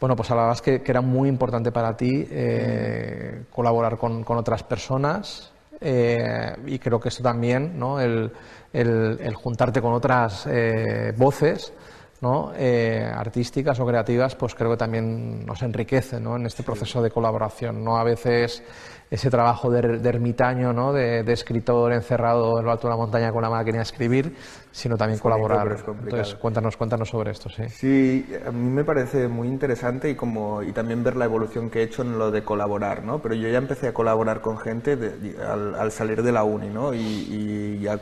bueno, 0.00 0.14
pues 0.14 0.30
hablabas 0.30 0.62
que, 0.62 0.82
que 0.82 0.92
era 0.92 1.00
muy 1.00 1.28
importante 1.28 1.72
para 1.72 1.96
ti 1.96 2.26
eh, 2.30 3.44
colaborar 3.52 3.98
con, 3.98 4.22
con, 4.22 4.38
otras 4.38 4.62
personas 4.62 5.52
eh, 5.80 6.56
y 6.66 6.78
creo 6.78 7.00
que 7.00 7.08
esto 7.08 7.22
también, 7.22 7.78
¿no? 7.78 8.00
el, 8.00 8.30
el, 8.72 9.18
el 9.20 9.34
juntarte 9.34 9.80
con 9.80 9.92
otras 9.92 10.46
eh, 10.46 11.12
voces, 11.16 11.72
¿no? 12.20 12.52
Eh, 12.56 13.08
artísticas 13.14 13.78
o 13.80 13.86
creativas, 13.86 14.34
pues 14.34 14.54
creo 14.54 14.70
que 14.70 14.76
también 14.76 15.46
nos 15.46 15.62
enriquece 15.62 16.20
¿no? 16.20 16.36
en 16.36 16.46
este 16.46 16.62
proceso 16.62 17.00
de 17.02 17.10
colaboración. 17.10 17.84
¿no? 17.84 17.96
A 17.96 18.04
veces 18.04 18.62
ese 19.10 19.30
trabajo 19.30 19.70
de, 19.70 19.98
de 19.98 20.08
ermitaño, 20.08 20.72
¿no? 20.72 20.92
de, 20.92 21.22
de, 21.22 21.32
escritor 21.32 21.92
encerrado 21.92 22.58
en 22.58 22.64
lo 22.64 22.72
alto 22.72 22.88
de 22.88 22.92
la 22.92 22.96
montaña 22.96 23.32
con 23.32 23.42
la 23.42 23.48
máquina 23.48 23.78
de 23.78 23.84
escribir, 23.84 24.36
sino 24.70 24.96
también 24.96 25.14
es 25.14 25.22
colaborar. 25.22 25.78
Entonces, 25.86 26.34
cuéntanos, 26.34 26.76
cuéntanos 26.76 27.08
sobre 27.08 27.30
esto. 27.30 27.48
Sí. 27.48 27.68
sí, 27.68 28.26
a 28.44 28.50
mí 28.50 28.68
me 28.68 28.84
parece 28.84 29.28
muy 29.28 29.48
interesante 29.48 30.10
y, 30.10 30.14
como, 30.14 30.62
y 30.62 30.72
también 30.72 31.02
ver 31.02 31.16
la 31.16 31.24
evolución 31.24 31.70
que 31.70 31.80
he 31.80 31.82
hecho 31.84 32.02
en 32.02 32.18
lo 32.18 32.30
de 32.30 32.42
colaborar, 32.42 33.02
¿no? 33.02 33.22
Pero 33.22 33.34
yo 33.34 33.48
ya 33.48 33.58
empecé 33.58 33.88
a 33.88 33.94
colaborar 33.94 34.40
con 34.42 34.58
gente 34.58 34.96
de, 34.96 35.36
al, 35.42 35.74
al, 35.74 35.90
salir 35.90 36.22
de 36.22 36.32
la 36.32 36.44
uni, 36.44 36.68
¿no? 36.68 36.92
Y, 36.92 36.98
y 36.98 37.78
ya 37.80 37.98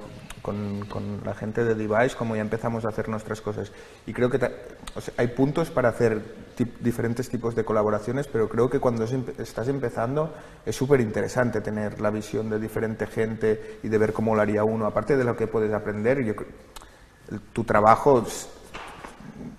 con, 0.47 0.87
con, 0.87 1.25
la 1.25 1.35
gente 1.35 1.65
de 1.65 1.75
Device, 1.75 2.15
como 2.17 2.37
ya 2.37 2.43
empezamos 2.43 2.85
a 2.85 2.89
hacer 2.91 3.09
nuestras 3.09 3.41
cosas. 3.41 3.73
Y 4.07 4.13
creo 4.13 4.31
que 4.31 4.37
o 4.95 5.01
sea, 5.01 5.13
hay 5.17 5.27
puntos 5.27 5.71
para 5.71 5.89
hacer 5.89 6.23
tip, 6.55 6.79
diferentes 6.79 7.29
tipos 7.29 7.57
de 7.57 7.65
colaboraciones, 7.65 8.29
pero 8.29 8.49
creo 8.49 8.71
que 8.71 8.79
cuando 8.79 9.03
estás 9.05 9.67
empezando 9.67 10.33
es 10.65 10.77
súper 10.77 11.01
interesante 11.01 11.61
tener 11.61 12.01
la 12.01 12.11
visión 12.11 12.49
de 12.49 12.61
diferente 12.61 13.09
gente 13.09 13.81
y 13.83 13.89
de 13.89 13.99
ver 13.99 14.13
cómo 14.13 14.37
lo 14.37 14.43
haría 14.43 14.63
uno. 14.63 14.87
Aparte 14.87 15.17
de 15.17 15.25
lo 15.25 15.37
que 15.37 15.49
puedes 15.49 15.75
aprender, 15.75 16.23
yo, 16.25 16.35
tu 17.53 17.65
trabajo 17.65 18.25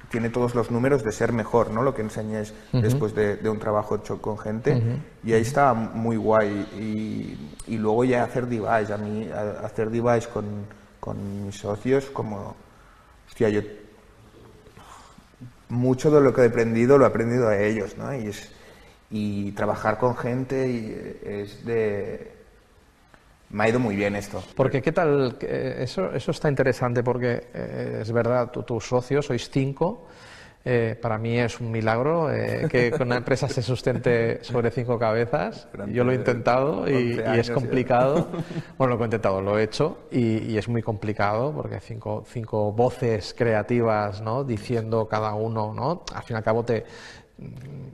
tiene 0.09 0.29
todos 0.29 0.55
los 0.55 0.71
números 0.71 1.03
de 1.03 1.11
ser 1.11 1.33
mejor, 1.33 1.71
¿no? 1.71 1.83
Lo 1.83 1.93
que 1.93 2.01
enseñes 2.01 2.53
uh 2.71 2.77
-huh. 2.77 2.81
después 2.81 3.13
de, 3.13 3.35
de, 3.35 3.49
un 3.49 3.59
trabajo 3.59 3.97
hecho 3.97 4.21
con 4.21 4.37
gente. 4.37 4.71
Uh 4.71 4.79
-huh. 4.79 4.99
Y 5.25 5.33
ahí 5.33 5.41
está 5.41 5.73
muy 5.73 6.15
guay. 6.15 6.65
Y, 6.79 7.73
y, 7.73 7.77
luego 7.77 8.05
ya 8.05 8.23
hacer 8.23 8.47
device, 8.47 8.93
a 8.93 8.97
mí 8.97 9.29
hacer 9.63 9.89
device 9.89 10.29
con, 10.29 10.45
con 11.07 11.45
mis 11.45 11.55
socios, 11.55 12.07
como, 12.07 12.53
hostia, 13.29 13.47
yo 13.47 13.61
mucho 15.69 16.11
de 16.11 16.19
lo 16.19 16.33
que 16.33 16.41
he 16.41 16.47
aprendido 16.47 16.97
lo 16.97 17.05
he 17.05 17.07
aprendido 17.07 17.47
a 17.47 17.57
ellos, 17.57 17.97
¿no? 17.97 18.13
Y, 18.13 18.27
es, 18.27 18.51
y 19.09 19.53
trabajar 19.53 19.99
con 19.99 20.17
gente 20.17 20.67
y 20.67 21.19
es 21.23 21.65
de... 21.65 22.33
Me 23.51 23.63
ha 23.63 23.69
ido 23.69 23.79
muy 23.79 23.95
bien 23.95 24.17
esto. 24.17 24.43
Porque, 24.53 24.81
¿qué 24.81 24.91
tal? 24.91 25.37
Eso, 25.39 26.11
eso 26.13 26.31
está 26.31 26.49
interesante 26.49 27.01
porque 27.01 27.47
eh, 27.53 27.99
es 28.01 28.11
verdad, 28.11 28.51
tú, 28.51 28.63
tus 28.63 28.85
socios 28.85 29.27
sois 29.27 29.49
cinco. 29.49 30.09
Eh, 30.69 30.97
para 31.01 31.17
mí 31.17 31.39
es 31.39 31.61
un 31.61 31.71
milagro 31.71 32.29
eh, 32.29 32.67
que 32.69 32.93
una 32.99 33.15
empresa 33.15 33.47
se 33.47 33.61
sustente 33.61 34.43
sobre 34.43 34.69
cinco 34.69 34.99
cabezas. 34.99 35.69
Yo 35.87 36.03
lo 36.03 36.11
he 36.11 36.15
intentado 36.15 36.89
y, 36.89 37.21
y 37.21 37.39
es 37.39 37.49
complicado. 37.49 38.27
Bueno, 38.77 38.97
lo 38.97 39.01
he 39.01 39.05
intentado, 39.05 39.41
lo 39.41 39.57
he 39.57 39.63
hecho 39.63 40.09
y, 40.11 40.39
y, 40.51 40.57
es 40.57 40.67
muy 40.67 40.81
complicado 40.81 41.53
porque 41.53 41.79
cinco, 41.79 42.25
cinco 42.27 42.73
voces 42.73 43.33
creativas, 43.33 44.21
¿no? 44.21 44.43
Diciendo 44.43 45.07
cada 45.07 45.33
uno, 45.35 45.73
¿no? 45.73 46.03
Al 46.13 46.23
fin 46.23 46.35
y 46.35 46.37
al 46.37 46.43
cabo 46.43 46.65
te, 46.65 46.83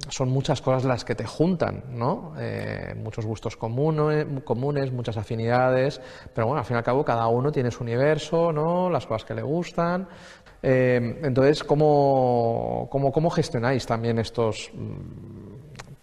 son 0.10 0.30
muchas 0.30 0.62
cosas 0.62 0.86
las 0.86 1.04
que 1.04 1.16
te 1.16 1.26
juntan, 1.26 1.84
¿no? 1.90 2.34
Eh, 2.40 2.94
muchos 2.96 3.26
gustos 3.26 3.58
comunes, 3.58 4.26
comunes, 4.44 4.92
muchas 4.92 5.18
afinidades, 5.18 6.02
pero 6.34 6.48
bueno, 6.48 6.60
al 6.60 6.66
fin 6.66 6.76
y 6.76 6.78
al 6.78 6.84
cabo 6.84 7.04
cada 7.04 7.28
uno 7.28 7.52
tiene 7.52 7.70
su 7.70 7.84
universo, 7.84 8.54
¿no? 8.54 8.90
Las 8.90 9.06
cosas 9.06 9.26
que 9.26 9.34
le 9.34 9.42
gustan. 9.42 10.08
Eh, 10.64 11.20
entonces, 11.24 11.64
¿cómo, 11.64 12.88
cómo, 12.90 13.12
cómo 13.12 13.30
gestionáis 13.30 13.86
también 13.86 14.18
estos 14.18 14.72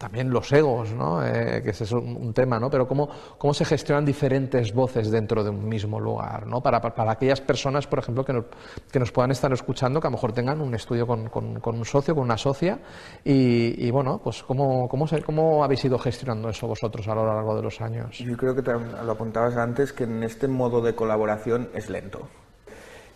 también 0.00 0.30
los 0.30 0.50
egos, 0.50 0.94
¿no? 0.94 1.22
Eh, 1.22 1.60
que 1.62 1.70
ese 1.70 1.84
es 1.84 1.92
un, 1.92 2.32
tema, 2.32 2.58
¿no? 2.58 2.70
Pero 2.70 2.88
cómo, 2.88 3.10
cómo 3.36 3.52
se 3.52 3.66
gestionan 3.66 4.02
diferentes 4.02 4.72
voces 4.72 5.10
dentro 5.10 5.44
de 5.44 5.50
un 5.50 5.68
mismo 5.68 6.00
lugar, 6.00 6.46
¿no? 6.46 6.62
Para, 6.62 6.80
para, 6.80 7.12
aquellas 7.12 7.42
personas, 7.42 7.86
por 7.86 7.98
ejemplo, 7.98 8.24
que 8.24 8.32
nos, 8.32 8.46
que 8.90 8.98
nos, 8.98 9.12
puedan 9.12 9.30
estar 9.30 9.52
escuchando, 9.52 10.00
que 10.00 10.06
a 10.06 10.10
lo 10.10 10.16
mejor 10.16 10.32
tengan 10.32 10.62
un 10.62 10.74
estudio 10.74 11.06
con, 11.06 11.28
con, 11.28 11.60
un 11.62 11.84
socio, 11.84 12.14
con 12.14 12.24
una 12.24 12.38
socia, 12.38 12.78
y, 13.22 13.86
y 13.86 13.90
bueno, 13.90 14.22
pues 14.24 14.42
¿cómo, 14.42 14.88
cómo, 14.88 15.06
se, 15.06 15.20
¿cómo 15.22 15.62
habéis 15.62 15.84
ido 15.84 15.98
gestionando 15.98 16.48
eso 16.48 16.66
vosotros 16.66 17.06
a 17.06 17.14
lo 17.14 17.26
largo 17.26 17.54
de 17.56 17.62
los 17.62 17.78
años? 17.82 18.16
Yo 18.20 18.38
creo 18.38 18.54
que 18.54 18.62
te, 18.62 18.72
lo 18.72 19.12
apuntabas 19.12 19.58
antes, 19.58 19.92
que 19.92 20.04
en 20.04 20.22
este 20.22 20.48
modo 20.48 20.80
de 20.80 20.94
colaboración 20.94 21.68
es 21.74 21.90
lento. 21.90 22.26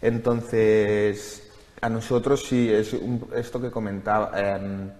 Entonces, 0.05 1.51
a 1.81 1.88
nosotros 1.88 2.45
sí, 2.47 2.71
es 2.71 2.93
un, 2.93 3.27
esto 3.35 3.61
que 3.61 3.71
comentaba... 3.71 4.31
Eh, 4.37 4.90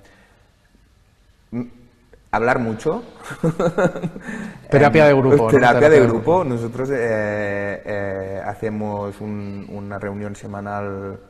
hablar 2.35 2.59
mucho. 2.59 3.03
terapia 4.71 5.07
de 5.07 5.15
grupo. 5.15 5.47
terapia, 5.47 5.73
¿no? 5.73 5.79
terapia 5.79 6.01
de 6.01 6.07
grupo. 6.07 6.45
Nosotros 6.45 6.91
eh, 6.91 7.83
eh, 7.85 8.43
hacemos 8.45 9.21
un, 9.21 9.67
una 9.71 9.99
reunión 9.99 10.35
semanal 10.35 11.21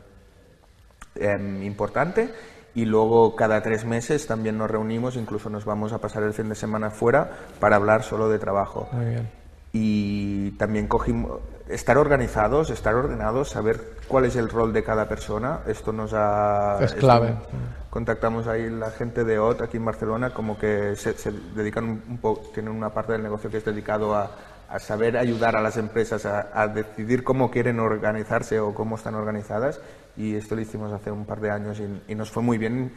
eh, 1.14 1.60
importante 1.62 2.30
y 2.74 2.84
luego 2.86 3.36
cada 3.36 3.62
tres 3.62 3.84
meses 3.84 4.26
también 4.26 4.58
nos 4.58 4.70
reunimos, 4.70 5.16
incluso 5.16 5.50
nos 5.50 5.64
vamos 5.64 5.92
a 5.92 5.98
pasar 5.98 6.22
el 6.22 6.32
fin 6.32 6.48
de 6.48 6.54
semana 6.54 6.90
fuera 6.90 7.30
para 7.60 7.76
hablar 7.76 8.02
solo 8.02 8.28
de 8.28 8.38
trabajo. 8.38 8.88
Muy 8.92 9.06
bien. 9.06 9.30
Y 9.72 10.50
también 10.52 10.86
cogimos, 10.86 11.40
estar 11.68 11.96
organizados, 11.98 12.70
estar 12.70 12.94
ordenados, 12.94 13.50
saber 13.50 13.80
cuál 14.08 14.26
es 14.26 14.36
el 14.36 14.48
rol 14.48 14.72
de 14.72 14.84
cada 14.84 15.08
persona, 15.08 15.60
esto 15.66 15.92
nos 15.92 16.12
ha... 16.12 16.78
Es 16.82 16.94
clave. 16.94 17.28
Esto, 17.28 17.48
contactamos 17.90 18.46
ahí 18.48 18.68
la 18.70 18.90
gente 18.90 19.24
de 19.24 19.38
OT 19.38 19.62
aquí 19.62 19.76
en 19.76 19.84
Barcelona, 19.84 20.30
como 20.30 20.58
que 20.58 20.96
se, 20.96 21.14
se 21.14 21.32
dedican 21.54 21.84
un, 21.84 22.02
un 22.08 22.18
poco, 22.18 22.42
tienen 22.52 22.72
una 22.72 22.90
parte 22.90 23.12
del 23.12 23.22
negocio 23.22 23.50
que 23.50 23.58
es 23.58 23.64
dedicado 23.64 24.14
a, 24.14 24.30
a 24.68 24.78
saber 24.78 25.16
ayudar 25.16 25.56
a 25.56 25.60
las 25.60 25.76
empresas 25.76 26.26
a, 26.26 26.50
a, 26.52 26.66
decidir 26.66 27.22
cómo 27.22 27.50
quieren 27.50 27.78
organizarse 27.78 28.58
o 28.58 28.74
cómo 28.74 28.96
están 28.96 29.14
organizadas 29.14 29.80
y 30.16 30.34
esto 30.34 30.56
lo 30.56 30.60
hicimos 30.60 30.92
hace 30.92 31.10
un 31.10 31.24
par 31.24 31.40
de 31.40 31.50
años 31.50 31.80
y, 31.80 32.12
y 32.12 32.14
nos 32.14 32.30
fue 32.30 32.42
muy 32.42 32.58
bien 32.58 32.92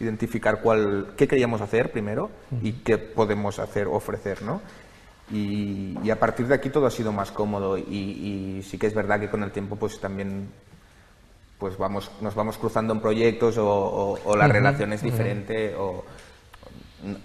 identificar 0.00 0.60
cuál, 0.60 1.08
qué 1.16 1.28
queríamos 1.28 1.60
hacer 1.60 1.90
primero 1.90 2.30
y 2.62 2.72
qué 2.72 2.98
podemos 2.98 3.58
hacer, 3.58 3.86
ofrecer, 3.88 4.42
¿no? 4.42 4.60
Y, 5.30 5.98
y, 6.02 6.10
a 6.10 6.18
partir 6.18 6.46
de 6.46 6.54
aquí 6.54 6.70
todo 6.70 6.86
ha 6.86 6.90
sido 6.90 7.12
más 7.12 7.30
cómodo 7.30 7.76
y, 7.76 7.82
y, 7.82 8.62
sí 8.62 8.78
que 8.78 8.86
es 8.86 8.94
verdad 8.94 9.20
que 9.20 9.28
con 9.28 9.42
el 9.42 9.50
tiempo 9.50 9.76
pues 9.76 10.00
también 10.00 10.48
pues 11.58 11.76
vamos, 11.76 12.10
nos 12.22 12.34
vamos 12.34 12.56
cruzando 12.56 12.94
en 12.94 13.00
proyectos 13.00 13.58
o, 13.58 13.68
o, 13.68 14.18
o 14.24 14.36
la 14.36 14.46
uh 14.46 14.48
-huh, 14.48 14.52
relación 14.52 14.92
es 14.94 15.02
diferente 15.02 15.74
uh 15.76 15.80
-huh. 15.80 15.82
o 15.82 16.04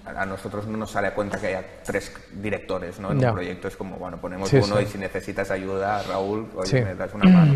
a 0.06 0.26
nosotros 0.26 0.68
no 0.68 0.78
nos 0.78 0.92
sale 0.92 1.08
a 1.08 1.16
cuenta 1.16 1.40
que 1.40 1.48
haya 1.48 1.64
tres 1.84 2.12
directores 2.34 3.00
¿no? 3.00 3.12
en 3.12 3.20
yeah. 3.20 3.30
un 3.30 3.36
proyecto 3.36 3.68
es 3.68 3.76
como 3.76 3.96
bueno 3.98 4.18
ponemos 4.18 4.50
sí, 4.50 4.58
uno 4.58 4.78
sí. 4.78 4.84
y 4.84 4.88
si 4.88 4.98
necesitas 4.98 5.50
ayuda 5.50 6.04
Raúl 6.04 6.48
oye 6.56 6.80
sí. 6.80 6.82
me 6.84 6.96
das 6.96 7.14
una 7.14 7.26
mano 7.26 7.54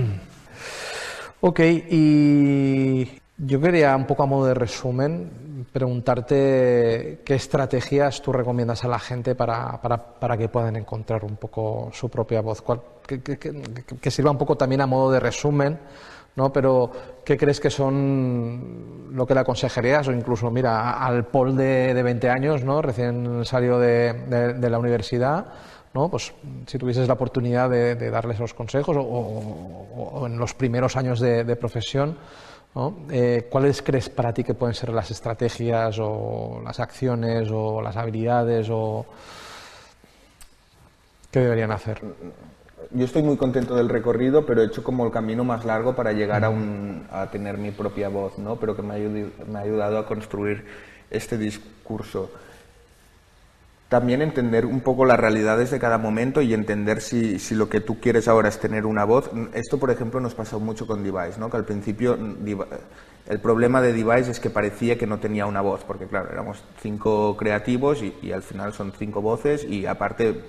ok 1.42 1.60
y 1.90 3.22
yo 3.38 3.62
quería 3.62 3.96
un 3.96 4.08
poco 4.08 4.24
a 4.24 4.26
modo 4.26 4.48
de 4.48 4.56
resumen 4.56 5.30
preguntarte 5.72 7.22
qué 7.24 7.36
estrategias 7.36 8.22
tú 8.22 8.32
recomiendas 8.32 8.84
a 8.84 8.88
la 8.88 9.00
gente 9.00 9.36
para, 9.36 9.82
para, 9.82 10.20
para 10.20 10.38
que 10.38 10.50
puedan 10.50 10.76
encontrar 10.76 11.24
un 11.24 11.36
poco 11.36 11.90
su 11.94 12.10
propia 12.10 12.42
voz, 12.42 12.62
¿Cuál, 12.62 12.82
que, 13.06 13.22
que, 13.22 13.38
que, 13.38 13.54
que, 14.00 14.12
sirva 14.12 14.32
un 14.32 14.38
poco 14.38 14.56
también 14.56 14.82
a 14.82 14.88
modo 14.88 15.12
de 15.12 15.20
resumen, 15.20 15.78
¿no? 16.36 16.52
pero 16.52 16.92
¿qué 17.24 17.38
crees 17.38 17.60
que 17.60 17.70
son 17.70 19.10
lo 19.12 19.26
que 19.26 19.34
le 19.34 19.42
aconsejarías? 19.42 20.08
O 20.08 20.12
incluso, 20.12 20.50
mira, 20.50 21.04
al 21.06 21.26
Paul 21.28 21.56
de, 21.56 21.94
de 21.94 22.04
20 22.04 22.30
años, 22.30 22.64
¿no? 22.64 22.82
recién 22.82 23.46
salió 23.46 23.78
de, 23.80 24.14
de, 24.14 24.54
de 24.54 24.70
la 24.70 24.80
universidad, 24.80 25.46
¿no? 25.94 26.10
Pues 26.10 26.34
si 26.68 26.78
tuvieses 26.78 27.08
la 27.08 27.16
oportunidad 27.16 27.70
de, 27.70 27.96
darles 28.12 28.40
los 28.40 28.54
consejos 28.54 28.98
o, 28.98 29.02
o, 29.02 30.20
o, 30.22 30.28
en 30.28 30.38
los 30.38 30.54
primeros 30.54 30.96
años 30.96 31.20
de 31.20 31.56
profesión, 31.56 32.18
¿no? 32.78 32.96
Eh, 33.10 33.48
¿Cuáles 33.50 33.82
crees 33.82 34.08
para 34.08 34.32
ti 34.34 34.44
que 34.44 34.54
pueden 34.54 34.76
ser 34.76 34.90
las 34.90 35.10
estrategias 35.10 35.98
o 36.00 36.62
las 36.64 36.80
acciones 36.80 37.50
o 37.52 37.82
las 37.82 37.98
habilidades 37.98 38.68
o 38.70 39.04
qué 41.32 41.40
deberían 41.40 41.72
hacer? 41.72 42.00
Yo 42.92 43.04
estoy 43.04 43.24
muy 43.24 43.36
contento 43.36 43.76
del 43.76 43.90
recorrido, 43.90 44.46
pero 44.46 44.62
he 44.62 44.66
hecho 44.68 44.84
como 44.84 45.06
el 45.06 45.12
camino 45.12 45.44
más 45.44 45.66
largo 45.66 45.96
para 45.96 46.14
llegar 46.14 46.46
a, 46.46 46.50
un, 46.50 47.08
a 47.12 47.32
tener 47.32 47.58
mi 47.58 47.72
propia 47.72 48.10
voz, 48.10 48.38
¿no? 48.38 48.58
pero 48.58 48.76
que 48.76 48.84
me 48.84 48.94
ha, 48.94 48.98
ayudado, 48.98 49.32
me 49.52 49.58
ha 49.58 49.62
ayudado 49.64 49.98
a 49.98 50.06
construir 50.06 50.64
este 51.10 51.38
discurso 51.40 52.30
también 53.90 54.22
entender 54.22 54.66
un 54.66 54.82
poco 54.82 55.06
las 55.06 55.20
realidades 55.20 55.72
de 55.72 55.80
cada 55.80 55.98
momento 55.98 56.42
y 56.42 56.54
entender 56.54 57.02
si, 57.02 57.40
si, 57.40 57.56
lo 57.56 57.70
que 57.70 57.80
tú 57.80 58.00
quieres 58.02 58.28
ahora 58.28 58.50
es 58.50 58.60
tener 58.60 58.86
una 58.86 59.06
voz. 59.06 59.30
Esto, 59.54 59.80
por 59.80 59.92
ejemplo, 59.92 60.20
nos 60.20 60.36
pasó 60.36 60.60
mucho 60.60 60.86
con 60.86 61.04
Device, 61.04 61.40
¿no? 61.40 61.50
que 61.50 61.58
al 61.58 61.66
principio 61.66 62.18
el 63.28 63.40
problema 63.40 63.82
de 63.82 63.94
Device 63.94 64.32
es 64.32 64.40
que 64.40 64.50
parecía 64.50 64.98
que 64.98 65.08
no 65.08 65.20
tenía 65.20 65.46
una 65.46 65.62
voz, 65.62 65.84
porque 65.86 66.06
claro, 66.06 66.30
éramos 66.32 66.64
cinco 66.82 67.38
creativos 67.38 68.04
y, 68.04 68.32
al 68.32 68.44
final 68.44 68.74
son 68.74 68.92
cinco 68.98 69.22
voces 69.22 69.64
y 69.64 69.86
aparte 69.86 70.42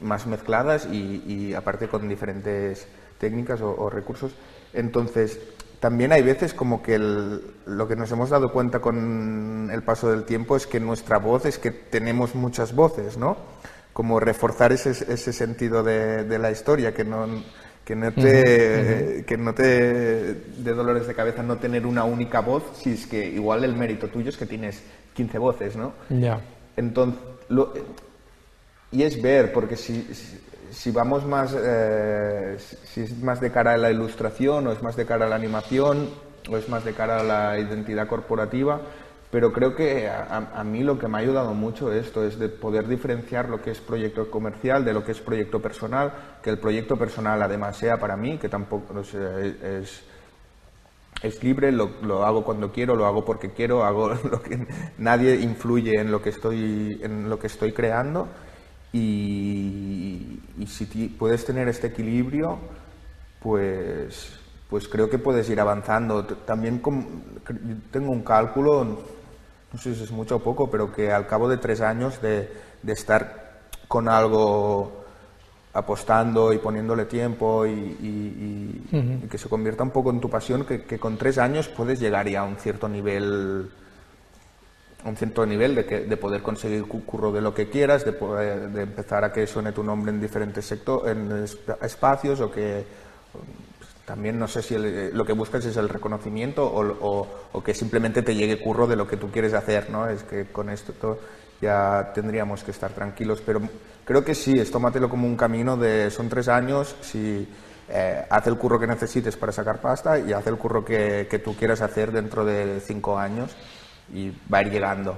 más 0.00 0.26
mezcladas 0.28 0.86
y, 0.86 1.24
y 1.26 1.54
aparte 1.54 1.88
con 1.88 2.08
diferentes 2.08 2.86
técnicas 3.18 3.60
o 3.60 3.90
recursos. 3.90 4.32
Entonces, 4.72 5.40
también 5.80 6.12
hay 6.12 6.22
veces 6.22 6.54
como 6.54 6.82
que 6.82 6.98
lo 6.98 7.88
que 7.88 7.96
nos 7.96 8.10
hemos 8.10 8.30
dado 8.30 8.52
cuenta 8.52 8.80
con 8.80 9.70
el 9.72 9.82
paso 9.82 10.10
del 10.10 10.24
tiempo 10.24 10.56
es 10.56 10.66
que 10.66 10.80
nuestra 10.80 11.18
voz 11.18 11.46
es 11.46 11.58
que 11.58 11.70
tenemos 11.70 12.34
muchas 12.34 12.74
voces, 12.74 13.16
¿no? 13.16 13.36
Como 13.92 14.20
reforzar 14.20 14.72
ese, 14.72 14.90
ese 14.90 15.32
sentido 15.32 15.82
de, 15.82 16.24
de, 16.24 16.38
la 16.38 16.50
historia, 16.50 16.94
que 16.94 17.04
no, 17.04 17.26
que 17.84 17.96
no 17.96 18.12
te, 18.12 19.24
que 19.26 19.36
no 19.36 19.54
te 19.54 19.64
de 19.64 20.74
dolores 20.74 21.06
de 21.06 21.14
cabeza 21.14 21.42
no 21.42 21.58
tener 21.58 21.86
una 21.86 22.04
única 22.04 22.40
voz, 22.40 22.64
si 22.74 22.92
es 22.92 23.06
que 23.06 23.26
igual 23.26 23.64
el 23.64 23.74
mérito 23.74 24.08
tuyo 24.08 24.30
es 24.30 24.36
que 24.36 24.46
tienes 24.46 24.82
15 25.14 25.38
voces, 25.38 25.76
¿no? 25.76 25.92
Ya. 26.10 26.40
Entonces, 26.76 27.20
lo, 27.48 27.72
y 28.90 29.02
es 29.02 29.20
ver, 29.20 29.52
porque 29.52 29.76
si, 29.76 30.02
si 30.14 30.40
vamos 30.92 31.24
más, 31.24 31.54
eh, 31.58 32.56
si 32.58 33.02
es 33.02 33.22
más 33.22 33.40
de 33.40 33.50
cara 33.50 33.74
a 33.74 33.76
la 33.76 33.90
ilustración 33.90 34.66
o 34.66 34.72
es 34.72 34.82
más 34.82 34.96
de 34.96 35.06
cara 35.06 35.26
a 35.26 35.28
la 35.28 35.36
animación 35.36 36.08
o 36.48 36.56
es 36.56 36.68
más 36.68 36.84
de 36.84 36.94
cara 36.94 37.20
a 37.20 37.22
la 37.22 37.58
identidad 37.58 38.06
corporativa, 38.06 38.80
pero 39.30 39.52
creo 39.52 39.74
que 39.74 40.08
a, 40.08 40.64
mí 40.64 40.82
lo 40.82 40.98
que 40.98 41.06
me 41.06 41.18
ha 41.18 41.20
ayudado 41.20 41.52
mucho 41.52 41.92
esto 41.92 42.24
es 42.24 42.38
de 42.38 42.48
poder 42.48 42.88
diferenciar 42.88 43.50
lo 43.50 43.60
que 43.60 43.70
es 43.70 43.80
proyecto 43.80 44.30
comercial 44.30 44.84
de 44.84 44.94
lo 44.94 45.04
que 45.04 45.12
es 45.12 45.20
proyecto 45.20 45.60
personal, 45.60 46.12
que 46.42 46.48
el 46.48 46.58
proyecto 46.58 46.96
personal 46.96 47.42
además 47.42 47.76
sea 47.76 47.98
para 47.98 48.16
mí, 48.16 48.38
que 48.38 48.48
tampoco 48.48 49.00
es, 49.00 50.02
es 51.22 51.42
libre, 51.42 51.72
lo, 51.72 51.90
lo, 52.02 52.24
hago 52.24 52.42
cuando 52.42 52.72
quiero, 52.72 52.96
lo 52.96 53.04
hago 53.04 53.24
porque 53.24 53.50
quiero, 53.50 53.84
hago 53.84 54.08
lo 54.30 54.42
que 54.42 54.66
nadie 54.96 55.36
influye 55.36 56.00
en 56.00 56.10
lo 56.10 56.22
que 56.22 56.30
estoy, 56.30 56.98
en 57.02 57.28
lo 57.28 57.38
que 57.38 57.48
estoy 57.48 57.72
creando 57.72 58.28
y, 58.92 60.40
si 60.66 60.86
puedes 61.18 61.44
tener 61.44 61.68
este 61.68 61.88
equilibrio, 61.88 62.58
pues, 63.40 64.32
pues 64.68 64.88
creo 64.88 65.08
que 65.08 65.18
puedes 65.18 65.48
ir 65.50 65.60
avanzando. 65.60 66.24
También 66.24 66.82
tengo 67.90 68.12
un 68.12 68.22
cálculo, 68.22 69.02
no 69.72 69.78
sé 69.78 69.94
si 69.94 70.04
es 70.04 70.10
mucho 70.10 70.36
o 70.36 70.40
poco, 70.40 70.70
pero 70.70 70.92
que 70.92 71.12
al 71.12 71.26
cabo 71.26 71.48
de 71.48 71.58
tres 71.58 71.80
años 71.80 72.20
de, 72.22 72.50
de 72.82 72.92
estar 72.92 73.60
con 73.86 74.08
algo 74.08 75.04
apostando 75.72 76.52
y 76.52 76.58
poniéndole 76.58 77.04
tiempo 77.04 77.66
y, 77.66 79.26
que 79.30 79.38
se 79.38 79.48
convierta 79.48 79.82
un 79.82 79.90
poco 79.90 80.10
en 80.10 80.20
tu 80.20 80.28
pasión, 80.30 80.64
que, 80.64 80.82
que, 80.82 80.98
con 80.98 81.16
tres 81.16 81.38
años 81.38 81.68
puedes 81.68 82.00
llegar 82.00 82.28
ya 82.28 82.40
a 82.40 82.44
un 82.44 82.56
cierto 82.56 82.88
nivel 82.88 83.70
un 85.08 85.16
cierto 85.16 85.44
nivel 85.46 85.74
de, 85.74 85.84
que, 85.84 86.00
de 86.00 86.16
poder 86.16 86.42
conseguir 86.42 86.84
curro 86.84 87.32
de 87.32 87.40
lo 87.40 87.54
que 87.54 87.68
quieras, 87.68 88.04
de, 88.04 88.12
poder, 88.12 88.70
de 88.70 88.82
empezar 88.82 89.24
a 89.24 89.32
que 89.32 89.46
suene 89.46 89.72
tu 89.72 89.82
nombre 89.82 90.12
en 90.12 90.20
diferentes 90.20 90.64
sectores, 90.64 91.16
en 91.16 91.44
espacios 91.82 92.40
o 92.40 92.50
que 92.50 92.84
pues, 93.32 93.90
también 94.04 94.38
no 94.38 94.48
sé 94.48 94.62
si 94.62 94.76
lo 94.78 95.24
que 95.24 95.32
buscas 95.32 95.64
es 95.64 95.76
el 95.76 95.88
reconocimiento 95.88 96.64
o, 96.66 97.26
o, 97.52 97.62
que 97.62 97.74
simplemente 97.74 98.22
te 98.22 98.34
llegue 98.34 98.58
curro 98.58 98.86
de 98.86 98.96
lo 98.96 99.06
que 99.06 99.16
tú 99.16 99.30
quieres 99.30 99.52
hacer, 99.52 99.90
¿no? 99.90 100.08
Es 100.08 100.22
que 100.22 100.46
con 100.46 100.70
esto 100.70 101.18
ya 101.60 102.12
tendríamos 102.14 102.64
que 102.64 102.70
estar 102.70 102.92
tranquilos, 102.92 103.42
pero 103.44 103.60
creo 104.04 104.24
que 104.24 104.34
sí, 104.34 104.58
es 104.58 104.70
tómatelo 104.70 105.10
como 105.10 105.26
un 105.26 105.36
camino 105.36 105.76
de 105.76 106.10
son 106.10 106.28
tres 106.28 106.48
años, 106.48 106.96
si 107.02 107.46
eh, 107.90 108.24
haz 108.30 108.46
el 108.46 108.56
curro 108.56 108.78
que 108.78 108.86
necesites 108.86 109.36
para 109.36 109.52
sacar 109.52 109.80
pasta 109.80 110.18
y 110.18 110.32
haz 110.32 110.46
el 110.46 110.56
curro 110.56 110.84
que, 110.84 111.26
que 111.28 111.38
tú 111.38 111.54
quieras 111.54 111.80
hacer 111.80 112.12
dentro 112.12 112.44
de 112.44 112.80
cinco 112.80 113.18
años 113.18 113.54
y 114.12 114.30
va 114.52 114.58
a 114.58 114.62
ir 114.62 114.70
llegando. 114.70 115.16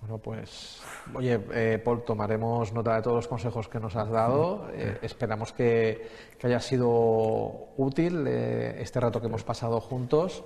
Bueno, 0.00 0.16
pues, 0.18 0.80
oye, 1.14 1.38
eh, 1.52 1.80
Paul, 1.84 2.04
tomaremos 2.04 2.72
nota 2.72 2.96
de 2.96 3.02
todos 3.02 3.16
los 3.16 3.28
consejos 3.28 3.68
que 3.68 3.78
nos 3.78 3.96
has 3.96 4.08
dado. 4.08 4.68
Eh, 4.72 4.98
esperamos 5.02 5.52
que, 5.52 6.08
que, 6.38 6.46
haya 6.46 6.60
sido 6.60 6.88
útil 7.76 8.24
eh, 8.26 8.80
este 8.80 8.98
rato 8.98 9.20
que 9.20 9.26
hemos 9.26 9.44
pasado 9.44 9.80
juntos. 9.80 10.42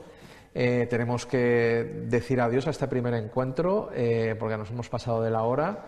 tenemos 0.53 1.27
que 1.27 2.05
decir 2.07 2.41
adiós 2.41 2.67
a 2.69 2.71
este 2.71 2.87
primer 2.87 3.15
encuentro 3.15 3.91
porque 4.39 4.57
nos 4.57 4.71
hemos 4.71 4.89
pasado 4.89 5.21
de 5.21 5.31
la 5.31 5.43
hora. 5.43 5.87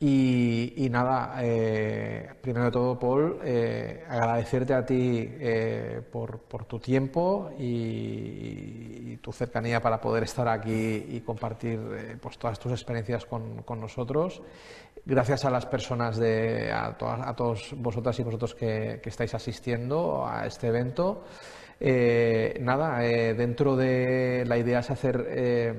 Y, 0.00 0.86
nada, 0.92 1.38
eh, 1.42 2.30
primero 2.40 2.66
de 2.66 2.70
todo, 2.70 2.96
Paul, 2.96 3.40
eh, 3.42 4.04
agradecerte 4.08 4.72
a 4.72 4.86
ti 4.86 5.28
eh, 5.28 6.00
por, 6.12 6.38
tu 6.66 6.78
tiempo 6.78 7.50
y, 7.58 9.16
tu 9.16 9.32
cercanía 9.32 9.80
para 9.80 10.00
poder 10.00 10.22
estar 10.22 10.46
aquí 10.46 11.04
y 11.08 11.20
compartir 11.22 12.18
pues 12.20 12.38
todas 12.38 12.60
tus 12.60 12.70
experiencias 12.70 13.26
con, 13.26 13.64
nosotros. 13.80 14.40
Gracias 15.04 15.44
a 15.44 15.50
las 15.50 15.66
personas, 15.66 16.16
de, 16.16 16.70
a, 16.70 16.96
a 16.96 17.34
todos 17.34 17.74
vosotras 17.76 18.16
y 18.20 18.22
vosotros 18.22 18.54
que 18.54 19.00
estáis 19.04 19.34
asistiendo 19.34 20.24
a 20.24 20.46
este 20.46 20.68
evento. 20.68 21.24
Eh, 21.80 22.58
nada, 22.60 23.04
eh, 23.04 23.34
dentro 23.34 23.76
de 23.76 24.44
la 24.46 24.58
idea 24.58 24.80
es 24.80 24.90
hacer 24.90 25.24
eh, 25.28 25.72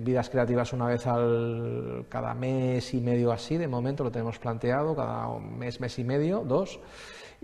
vidas 0.00 0.30
creativas 0.30 0.72
una 0.72 0.86
vez 0.86 1.06
al 1.06 2.06
cada 2.08 2.32
mes 2.34 2.94
y 2.94 3.00
medio 3.02 3.32
así, 3.32 3.58
de 3.58 3.68
momento 3.68 4.02
lo 4.02 4.10
tenemos 4.10 4.38
planteado, 4.38 4.96
cada 4.96 5.28
mes, 5.38 5.78
mes 5.78 5.98
y 5.98 6.04
medio, 6.04 6.40
dos. 6.40 6.80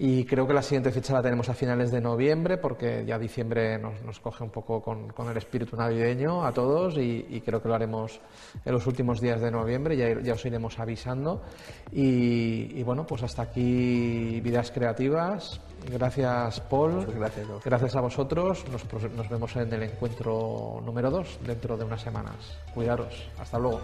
Y 0.00 0.24
creo 0.26 0.46
que 0.46 0.54
la 0.54 0.62
siguiente 0.62 0.92
fecha 0.92 1.12
la 1.12 1.22
tenemos 1.22 1.48
a 1.48 1.54
finales 1.54 1.90
de 1.90 2.00
noviembre, 2.00 2.56
porque 2.56 3.04
ya 3.04 3.18
diciembre 3.18 3.80
nos, 3.80 4.20
coge 4.20 4.44
un 4.44 4.50
poco 4.50 4.80
con, 4.80 5.12
el 5.28 5.36
espíritu 5.36 5.76
navideño 5.76 6.46
a 6.46 6.52
todos 6.52 6.96
y, 6.96 7.42
creo 7.44 7.60
que 7.60 7.68
lo 7.68 7.74
haremos 7.74 8.20
en 8.64 8.72
los 8.72 8.86
últimos 8.86 9.20
días 9.20 9.40
de 9.40 9.50
noviembre, 9.50 9.96
ya, 9.96 10.20
ya 10.20 10.34
os 10.34 10.46
iremos 10.46 10.78
avisando. 10.78 11.42
Y, 11.90 12.80
bueno, 12.84 13.04
pues 13.08 13.24
hasta 13.24 13.42
aquí 13.42 14.40
Vidas 14.40 14.70
Creativas. 14.70 15.60
Gracias, 15.90 16.60
Paul. 16.60 17.04
gracias. 17.04 17.48
Gracias 17.64 17.96
a 17.96 18.00
vosotros. 18.00 18.64
Nos, 18.70 19.10
nos 19.10 19.28
vemos 19.28 19.56
en 19.56 19.72
el 19.72 19.82
encuentro 19.82 20.80
número 20.84 21.10
2 21.10 21.40
dentro 21.44 21.76
de 21.76 21.84
unas 21.84 22.02
semanas. 22.02 22.36
Cuidaros. 22.72 23.28
Hasta 23.36 23.58
luego. 23.58 23.80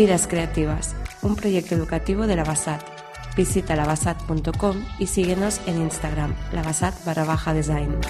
Vidas 0.00 0.26
Creativas, 0.26 0.96
un 1.20 1.36
proyecto 1.36 1.74
educativo 1.74 2.26
de 2.26 2.34
la 2.34 2.42
BASAT. 2.42 2.80
Visita 3.36 3.76
lavasat.com 3.76 4.82
y 4.98 5.06
síguenos 5.08 5.60
en 5.66 5.76
Instagram, 5.82 6.34
lavasat 6.52 7.04
barra 7.04 7.24
baja 7.24 7.52
design. 7.52 8.00